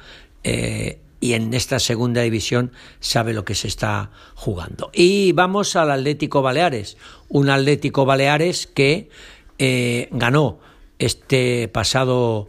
y 1.20 1.34
en 1.34 1.52
esta 1.54 1.78
segunda 1.78 2.22
división 2.22 2.72
sabe 2.98 3.34
lo 3.34 3.44
que 3.44 3.54
se 3.54 3.68
está 3.68 4.10
jugando. 4.34 4.90
Y 4.92 5.32
vamos 5.32 5.76
al 5.76 5.90
Atlético 5.90 6.42
Baleares, 6.42 6.96
un 7.28 7.50
Atlético 7.50 8.06
Baleares 8.06 8.66
que 8.66 9.10
eh, 9.58 10.08
ganó 10.10 10.58
este 10.98 11.68
pasado 11.68 12.48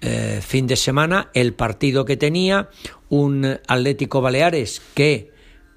eh, 0.00 0.40
fin 0.42 0.66
de 0.66 0.76
semana 0.76 1.30
el 1.34 1.54
partido 1.54 2.04
que 2.04 2.16
tenía, 2.16 2.70
un 3.08 3.58
Atlético 3.66 4.20
Baleares 4.20 4.82
que 4.94 5.32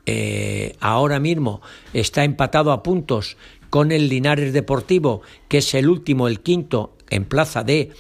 eh, 0.06 0.76
ahora 0.80 1.20
mismo 1.20 1.62
está 1.94 2.24
empatado 2.24 2.72
a 2.72 2.84
puntos 2.84 3.38
con 3.70 3.92
el 3.92 4.10
Linares 4.10 4.54
Deportivo, 4.54 5.22
que 5.48 5.60
es 5.60 5.74
el 5.74 5.88
último, 5.88 6.28
el 6.28 6.42
quinto 6.42 6.98
en 7.10 7.26
plaza 7.26 7.64
de, 7.64 7.92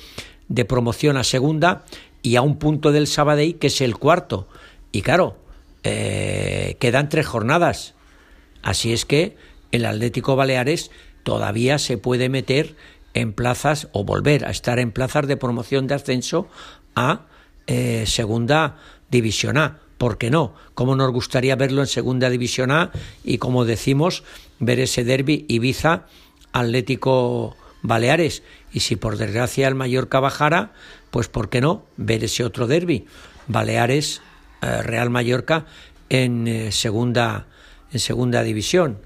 de 0.47 0.65
promoción 0.65 1.17
a 1.17 1.23
segunda, 1.23 1.85
y 2.21 2.35
a 2.35 2.41
un 2.41 2.57
punto 2.57 2.91
del 2.91 3.07
Sabadell, 3.07 3.57
que 3.57 3.67
es 3.67 3.81
el 3.81 3.97
cuarto. 3.97 4.47
Y 4.91 5.01
claro, 5.01 5.37
eh, 5.83 6.77
quedan 6.79 7.09
tres 7.09 7.25
jornadas. 7.25 7.95
Así 8.61 8.93
es 8.93 9.05
que 9.05 9.35
el 9.71 9.85
Atlético 9.85 10.35
Baleares 10.35 10.91
todavía 11.23 11.79
se 11.79 11.97
puede 11.97 12.29
meter 12.29 12.75
en 13.13 13.33
plazas 13.33 13.87
o 13.91 14.03
volver 14.03 14.45
a 14.45 14.51
estar 14.51 14.79
en 14.79 14.91
plazas 14.91 15.27
de 15.27 15.37
promoción 15.37 15.87
de 15.87 15.95
ascenso 15.95 16.47
a 16.95 17.25
eh, 17.67 18.05
segunda 18.07 18.77
división 19.09 19.57
A. 19.57 19.79
¿Por 19.97 20.17
qué 20.17 20.31
no? 20.31 20.55
¿Cómo 20.73 20.95
nos 20.95 21.11
gustaría 21.11 21.55
verlo 21.55 21.81
en 21.81 21.87
segunda 21.87 22.29
división 22.29 22.71
A? 22.71 22.91
Y 23.23 23.37
como 23.37 23.65
decimos, 23.65 24.23
ver 24.59 24.79
ese 24.79 25.03
derby 25.03 25.45
Ibiza 25.47 26.05
Atlético 26.53 27.55
Baleares. 27.81 28.43
Y 28.73 28.81
si 28.81 28.95
por 28.95 29.17
desgracia 29.17 29.67
el 29.67 29.75
Mallorca 29.75 30.19
bajara, 30.19 30.73
pues 31.09 31.27
¿por 31.27 31.49
qué 31.49 31.61
no 31.61 31.83
ver 31.97 32.23
ese 32.23 32.43
otro 32.43 32.67
derby? 32.67 33.05
Baleares, 33.47 34.21
eh, 34.61 34.81
Real 34.81 35.09
Mallorca 35.09 35.65
en 36.09 36.47
eh, 36.47 36.71
segunda 36.71 37.47
en 37.91 37.99
segunda 37.99 38.43
división. 38.43 38.99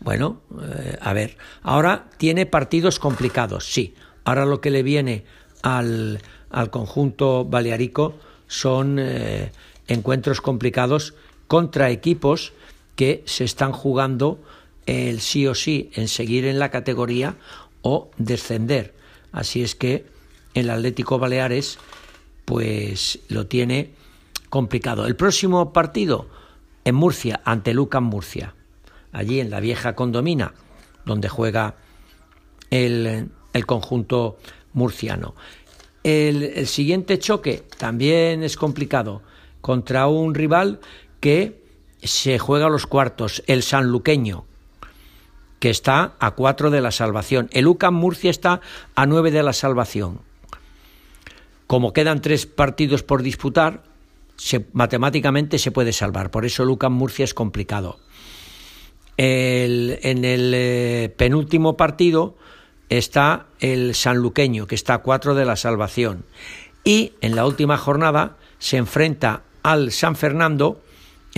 Bueno, 0.00 0.40
eh, 0.62 0.96
a 1.00 1.12
ver, 1.12 1.36
ahora 1.62 2.06
tiene 2.18 2.46
partidos 2.46 3.00
complicados, 3.00 3.72
sí. 3.72 3.94
Ahora 4.24 4.46
lo 4.46 4.60
que 4.60 4.70
le 4.70 4.84
viene 4.84 5.24
al, 5.62 6.20
al 6.50 6.70
conjunto 6.70 7.44
balearico 7.44 8.14
son 8.46 9.00
encuentros 9.88 10.40
complicados 10.40 11.14
contra 11.48 11.90
equipos 11.90 12.52
que 12.94 13.22
se 13.26 13.44
están 13.44 13.72
jugando 13.72 14.38
el 14.86 15.20
sí 15.20 15.46
o 15.46 15.54
sí 15.54 15.90
en 15.94 16.08
seguir 16.08 16.44
en 16.46 16.58
la 16.58 16.70
categoría 16.70 17.36
o 17.82 18.10
descender. 18.16 18.94
Así 19.32 19.62
es 19.62 19.74
que 19.74 20.06
el 20.54 20.70
Atlético 20.70 21.18
Baleares 21.18 21.78
pues 22.44 23.20
lo 23.28 23.46
tiene 23.46 23.90
complicado. 24.48 25.06
El 25.06 25.16
próximo 25.16 25.72
partido 25.72 26.28
en 26.84 26.94
Murcia, 26.94 27.40
ante 27.44 27.74
Lucas 27.74 28.02
Murcia, 28.02 28.54
allí 29.12 29.40
en 29.40 29.50
la 29.50 29.60
vieja 29.60 29.94
condomina, 29.94 30.54
donde 31.04 31.28
juega 31.28 31.76
el, 32.70 33.30
conjunto 33.66 34.38
murciano. 34.72 35.34
El, 36.02 36.42
el, 36.42 36.66
siguiente 36.66 37.18
choque 37.18 37.64
también 37.76 38.42
es 38.42 38.56
complicado 38.56 39.22
contra 39.60 40.06
un 40.06 40.34
rival 40.34 40.80
que 41.20 41.62
se 42.02 42.38
juega 42.38 42.66
a 42.66 42.70
los 42.70 42.86
cuartos, 42.86 43.42
el 43.46 43.62
sanluqueño, 43.62 44.46
que 45.58 45.70
está 45.70 46.14
a 46.18 46.32
cuatro 46.32 46.70
de 46.70 46.80
la 46.80 46.90
salvación. 46.90 47.48
El 47.52 47.66
UCAM 47.66 47.94
Murcia 47.94 48.30
está 48.30 48.60
a 48.94 49.06
nueve 49.06 49.30
de 49.30 49.42
la 49.42 49.52
salvación. 49.52 50.20
Como 51.66 51.92
quedan 51.92 52.22
tres 52.22 52.46
partidos 52.46 53.02
por 53.02 53.22
disputar, 53.22 53.82
matemáticamente 54.72 55.58
se 55.58 55.70
puede 55.70 55.92
salvar. 55.92 56.30
Por 56.30 56.44
eso 56.44 56.64
Lucas 56.64 56.90
Murcia 56.90 57.24
es 57.24 57.34
complicado. 57.34 57.98
en 59.16 60.24
el 60.24 60.52
eh, 60.54 61.14
penúltimo 61.16 61.76
partido 61.76 62.36
está 62.88 63.46
el 63.60 63.94
sanluqueño, 63.94 64.66
que 64.66 64.76
está 64.76 64.94
a 64.94 64.98
cuatro 64.98 65.34
de 65.34 65.44
la 65.44 65.56
salvación. 65.56 66.24
Y 66.84 67.12
en 67.20 67.36
la 67.36 67.44
última 67.44 67.76
jornada 67.76 68.36
se 68.58 68.76
enfrenta 68.76 69.42
al 69.62 69.92
San 69.92 70.16
Fernando, 70.16 70.80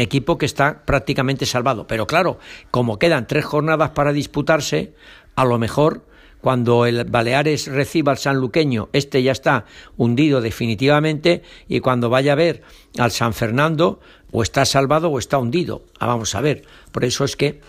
equipo 0.01 0.39
que 0.39 0.47
está 0.47 0.85
prácticamente 0.85 1.47
salvado. 1.47 1.87
Pero 1.87 2.07
claro, 2.07 2.39
como 2.71 2.99
quedan 2.99 3.27
tres 3.27 3.45
jornadas 3.45 3.91
para 3.91 4.13
disputarse, 4.13 4.95
a 5.37 5.45
lo 5.45 5.59
mejor 5.59 6.05
cuando 6.41 6.87
el 6.87 7.05
Baleares 7.05 7.67
reciba 7.67 8.13
al 8.13 8.19
sanluqueño, 8.19 8.89
este 8.93 9.23
ya 9.23 9.33
está 9.33 9.67
hundido 9.97 10.41
definitivamente 10.41 11.43
y 11.69 11.81
cuando 11.81 12.09
vaya 12.09 12.33
a 12.33 12.37
ver 12.37 12.63
al 12.99 13.11
San 13.11 13.35
Fernando, 13.35 14.01
o 14.33 14.43
está 14.43 14.65
salvado 14.65 15.11
o 15.11 15.19
está 15.19 15.39
hundido. 15.39 15.83
Ah, 15.99 16.07
vamos 16.07 16.35
a 16.35 16.41
ver. 16.41 16.63
Por 16.93 17.05
eso 17.05 17.25
es 17.25 17.37
que 17.37 17.61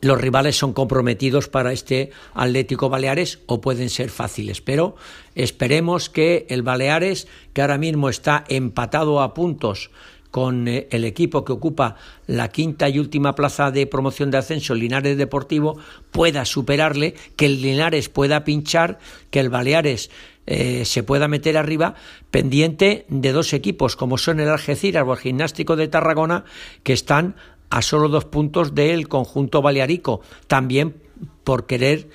los 0.00 0.20
rivales 0.20 0.56
son 0.56 0.74
comprometidos 0.74 1.48
para 1.48 1.72
este 1.72 2.10
Atlético 2.34 2.90
Baleares 2.90 3.40
o 3.46 3.60
pueden 3.60 3.88
ser 3.88 4.10
fáciles, 4.10 4.60
pero 4.60 4.96
esperemos 5.34 6.10
que 6.10 6.46
el 6.50 6.62
Baleares, 6.62 7.26
que 7.54 7.62
ahora 7.62 7.78
mismo 7.78 8.10
está 8.10 8.44
empatado 8.48 9.22
a 9.22 9.32
puntos 9.32 9.90
con 10.34 10.66
eh, 10.66 10.88
el 10.90 11.04
equipo 11.04 11.44
que 11.44 11.52
ocupa 11.52 11.94
la 12.26 12.48
quinta 12.48 12.88
y 12.88 12.98
última 12.98 13.36
plaza 13.36 13.70
de 13.70 13.86
promoción 13.86 14.32
de 14.32 14.38
ascenso, 14.38 14.74
Linares 14.74 15.16
Deportivo, 15.16 15.78
pueda 16.10 16.44
superarle, 16.44 17.14
que 17.36 17.46
el 17.46 17.62
Linares 17.62 18.08
pueda 18.08 18.42
pinchar, 18.42 18.98
que 19.30 19.38
el 19.38 19.48
Baleares 19.48 20.10
eh, 20.48 20.84
se 20.86 21.04
pueda 21.04 21.28
meter 21.28 21.56
arriba, 21.56 21.94
pendiente 22.32 23.06
de 23.08 23.30
dos 23.30 23.52
equipos 23.52 23.94
como 23.94 24.18
son 24.18 24.40
el 24.40 24.48
Algeciras 24.48 25.04
o 25.06 25.12
el 25.12 25.20
Gimnástico 25.20 25.76
de 25.76 25.86
Tarragona, 25.86 26.44
que 26.82 26.94
están 26.94 27.36
a 27.70 27.80
solo 27.80 28.08
dos 28.08 28.24
puntos 28.24 28.74
del 28.74 29.06
conjunto 29.06 29.62
balearico, 29.62 30.20
también 30.48 30.96
por 31.44 31.66
querer 31.66 32.08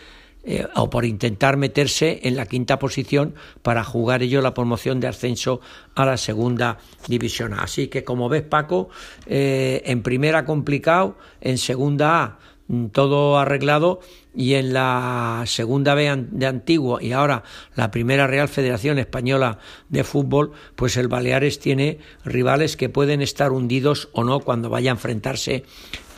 eh, 0.51 0.67
o 0.73 0.89
por 0.89 1.05
intentar 1.05 1.57
meterse 1.57 2.21
en 2.23 2.35
la 2.35 2.47
quinta 2.47 2.79
posición 2.79 3.35
para 3.61 3.83
jugar 3.83 4.23
ello 4.23 4.41
la 4.41 4.55
promoción 4.55 4.99
de 4.99 5.05
ascenso 5.05 5.61
a 5.93 6.07
la 6.07 6.17
segunda 6.17 6.79
división. 7.07 7.53
Así 7.53 7.87
que 7.87 8.03
como 8.03 8.29
ves 8.29 8.41
Paco, 8.41 8.89
eh, 9.27 9.83
en 9.85 10.01
primera 10.01 10.45
complicado, 10.45 11.19
en 11.39 11.59
segunda 11.59 12.23
A 12.23 12.39
mm, 12.67 12.87
todo 12.87 13.37
arreglado 13.37 13.99
y 14.33 14.55
en 14.55 14.73
la 14.73 15.43
segunda 15.45 15.93
B 15.93 16.11
de 16.31 16.47
Antiguo 16.47 16.99
y 16.99 17.11
ahora 17.11 17.43
la 17.75 17.91
primera 17.91 18.25
Real 18.25 18.49
Federación 18.49 18.97
Española 18.97 19.59
de 19.89 20.03
Fútbol, 20.03 20.53
pues 20.75 20.97
el 20.97 21.09
Baleares 21.09 21.59
tiene 21.59 21.99
rivales 22.25 22.75
que 22.75 22.89
pueden 22.89 23.21
estar 23.21 23.51
hundidos 23.51 24.09
o 24.13 24.23
no 24.23 24.39
cuando 24.39 24.71
vaya 24.71 24.89
a 24.89 24.97
enfrentarse 24.97 25.63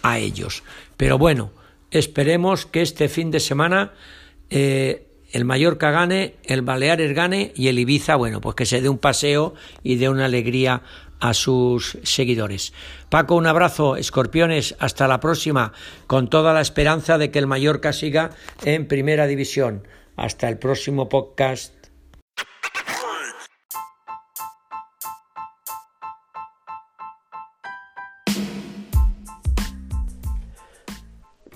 a 0.04 0.20
ellos. 0.20 0.64
Pero 0.96 1.18
bueno, 1.18 1.52
Esperemos 1.92 2.66
que 2.66 2.82
este 2.82 3.10
fin 3.10 3.32
de 3.32 3.42
semana 3.42 3.92
eh, 4.52 5.08
el 5.32 5.46
Mallorca 5.46 5.92
gane, 5.92 6.36
el 6.44 6.62
Baleares 6.62 7.16
gane 7.16 7.54
y 7.56 7.70
el 7.70 7.80
Ibiza, 7.80 8.16
bueno, 8.16 8.42
pues 8.42 8.56
que 8.56 8.66
se 8.66 8.82
dé 8.82 8.90
un 8.90 8.98
paseo 8.98 9.54
y 9.82 9.96
dé 9.96 10.10
una 10.10 10.26
alegría 10.26 10.84
a 11.22 11.34
sus 11.34 11.98
seguidores. 12.04 12.74
Paco, 13.10 13.36
un 13.36 13.48
abrazo, 13.48 13.96
escorpiones, 13.96 14.76
hasta 14.80 15.08
la 15.08 15.20
próxima, 15.20 15.72
con 16.08 16.30
toda 16.30 16.54
la 16.54 16.62
esperanza 16.62 17.18
de 17.18 17.32
que 17.32 17.40
el 17.40 17.48
Mallorca 17.48 17.94
siga 17.94 18.32
en 18.66 18.88
primera 18.88 19.26
división. 19.28 19.88
Hasta 20.18 20.50
el 20.50 20.58
próximo 20.58 21.08
podcast. 21.08 21.81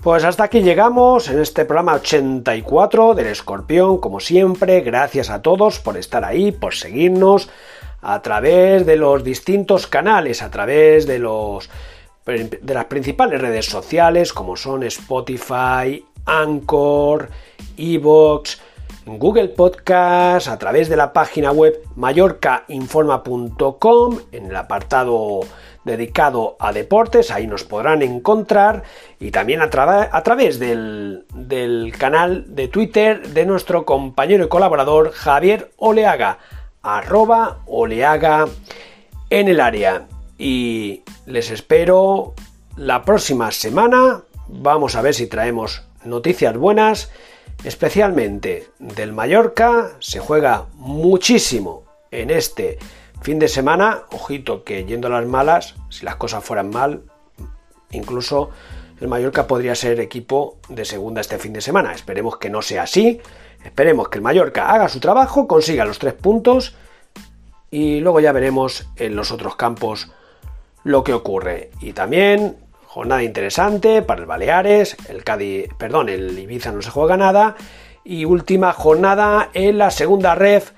Pues 0.06 0.22
hasta 0.22 0.44
aquí 0.44 0.62
llegamos 0.62 1.28
en 1.30 1.40
este 1.40 1.64
programa 1.64 1.94
84 1.94 3.14
del 3.14 3.26
Escorpión, 3.26 3.98
como 3.98 4.20
siempre, 4.20 4.82
gracias 4.82 5.30
a 5.30 5.42
todos 5.42 5.80
por 5.80 5.96
estar 5.96 6.24
ahí, 6.24 6.52
por 6.52 6.76
seguirnos 6.76 7.48
a 8.02 8.22
través 8.22 8.86
de 8.86 8.94
los 8.94 9.24
distintos 9.24 9.88
canales, 9.88 10.42
a 10.42 10.50
través 10.52 11.08
de 11.08 11.18
los 11.18 11.68
de 12.24 12.72
las 12.72 12.84
principales 12.84 13.40
redes 13.40 13.66
sociales 13.66 14.32
como 14.32 14.56
son 14.56 14.84
Spotify, 14.84 16.06
Anchor, 16.24 17.28
Evox, 17.76 18.60
Google 19.06 19.48
Podcast, 19.48 20.46
a 20.46 20.56
través 20.56 20.88
de 20.88 20.94
la 20.94 21.12
página 21.12 21.50
web 21.50 21.82
mallorcainforma.com 21.96 24.18
en 24.30 24.46
el 24.46 24.54
apartado 24.54 25.40
dedicado 25.86 26.56
a 26.58 26.72
deportes, 26.72 27.30
ahí 27.30 27.46
nos 27.46 27.62
podrán 27.62 28.02
encontrar 28.02 28.82
y 29.20 29.30
también 29.30 29.62
a, 29.62 29.70
través 29.70 30.58
del, 30.58 31.24
del, 31.32 31.94
canal 31.96 32.44
de 32.54 32.66
Twitter 32.66 33.28
de 33.28 33.46
nuestro 33.46 33.84
compañero 33.86 34.44
y 34.44 34.48
colaborador 34.48 35.12
Javier 35.12 35.70
Oleaga, 35.76 36.38
arroba 36.82 37.60
Oleaga 37.66 38.46
en 39.30 39.48
el 39.48 39.60
área. 39.60 40.08
Y 40.38 41.02
les 41.24 41.52
espero 41.52 42.34
la 42.76 43.04
próxima 43.04 43.52
semana, 43.52 44.22
vamos 44.48 44.96
a 44.96 45.02
ver 45.02 45.14
si 45.14 45.28
traemos 45.28 45.84
noticias 46.04 46.56
buenas, 46.56 47.12
especialmente 47.62 48.66
del 48.80 49.12
Mallorca, 49.12 49.92
se 50.00 50.18
juega 50.18 50.66
muchísimo 50.74 51.84
en 52.10 52.30
este 52.30 52.78
Fin 53.20 53.38
de 53.38 53.48
semana, 53.48 54.02
ojito 54.12 54.62
que 54.64 54.84
yendo 54.84 55.08
a 55.08 55.10
las 55.10 55.26
malas, 55.26 55.74
si 55.88 56.04
las 56.04 56.16
cosas 56.16 56.44
fueran 56.44 56.70
mal, 56.70 57.02
incluso 57.90 58.50
el 59.00 59.08
Mallorca 59.08 59.46
podría 59.46 59.74
ser 59.74 60.00
equipo 60.00 60.58
de 60.68 60.84
segunda 60.84 61.20
este 61.20 61.38
fin 61.38 61.52
de 61.52 61.60
semana. 61.60 61.92
Esperemos 61.92 62.38
que 62.38 62.50
no 62.50 62.62
sea 62.62 62.84
así. 62.84 63.20
Esperemos 63.64 64.08
que 64.08 64.18
el 64.18 64.22
Mallorca 64.22 64.70
haga 64.70 64.88
su 64.88 65.00
trabajo, 65.00 65.46
consiga 65.46 65.84
los 65.84 65.98
tres 65.98 66.14
puntos 66.14 66.76
y 67.70 68.00
luego 68.00 68.20
ya 68.20 68.32
veremos 68.32 68.86
en 68.96 69.16
los 69.16 69.32
otros 69.32 69.56
campos 69.56 70.10
lo 70.84 71.02
que 71.02 71.12
ocurre. 71.12 71.70
Y 71.80 71.92
también 71.92 72.56
jornada 72.86 73.22
interesante 73.22 74.02
para 74.02 74.20
el 74.20 74.26
Baleares, 74.26 74.96
el 75.08 75.24
Cádiz, 75.24 75.68
perdón, 75.76 76.08
el 76.08 76.38
Ibiza 76.38 76.72
no 76.72 76.80
se 76.80 76.90
juega 76.90 77.16
nada 77.16 77.56
y 78.04 78.24
última 78.24 78.72
jornada 78.72 79.50
en 79.52 79.78
la 79.78 79.90
segunda 79.90 80.34
ref 80.34 80.70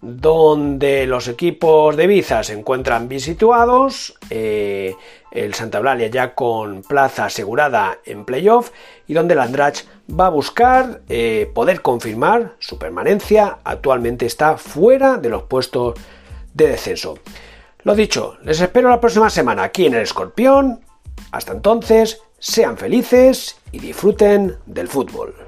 donde 0.00 1.06
los 1.06 1.28
equipos 1.28 1.96
de 1.96 2.04
Ibiza 2.04 2.42
se 2.42 2.52
encuentran 2.52 3.08
bien 3.08 3.20
situados, 3.20 4.14
eh, 4.30 4.94
el 5.30 5.54
Santa 5.54 5.78
Eulalia 5.78 6.08
ya 6.08 6.34
con 6.34 6.82
plaza 6.82 7.26
asegurada 7.26 7.98
en 8.04 8.24
playoff 8.24 8.70
y 9.06 9.14
donde 9.14 9.34
el 9.34 9.40
Andrach 9.40 9.84
va 10.08 10.26
a 10.26 10.30
buscar 10.30 11.00
eh, 11.08 11.50
poder 11.54 11.82
confirmar 11.82 12.54
su 12.58 12.78
permanencia, 12.78 13.58
actualmente 13.64 14.26
está 14.26 14.56
fuera 14.56 15.16
de 15.16 15.28
los 15.28 15.44
puestos 15.44 15.94
de 16.54 16.68
descenso. 16.68 17.18
Lo 17.82 17.94
dicho, 17.94 18.36
les 18.42 18.60
espero 18.60 18.88
la 18.88 19.00
próxima 19.00 19.30
semana 19.30 19.62
aquí 19.62 19.86
en 19.86 19.94
el 19.94 20.02
Escorpión. 20.02 20.80
Hasta 21.30 21.52
entonces, 21.52 22.20
sean 22.38 22.76
felices 22.76 23.58
y 23.72 23.78
disfruten 23.78 24.56
del 24.66 24.88
fútbol. 24.88 25.45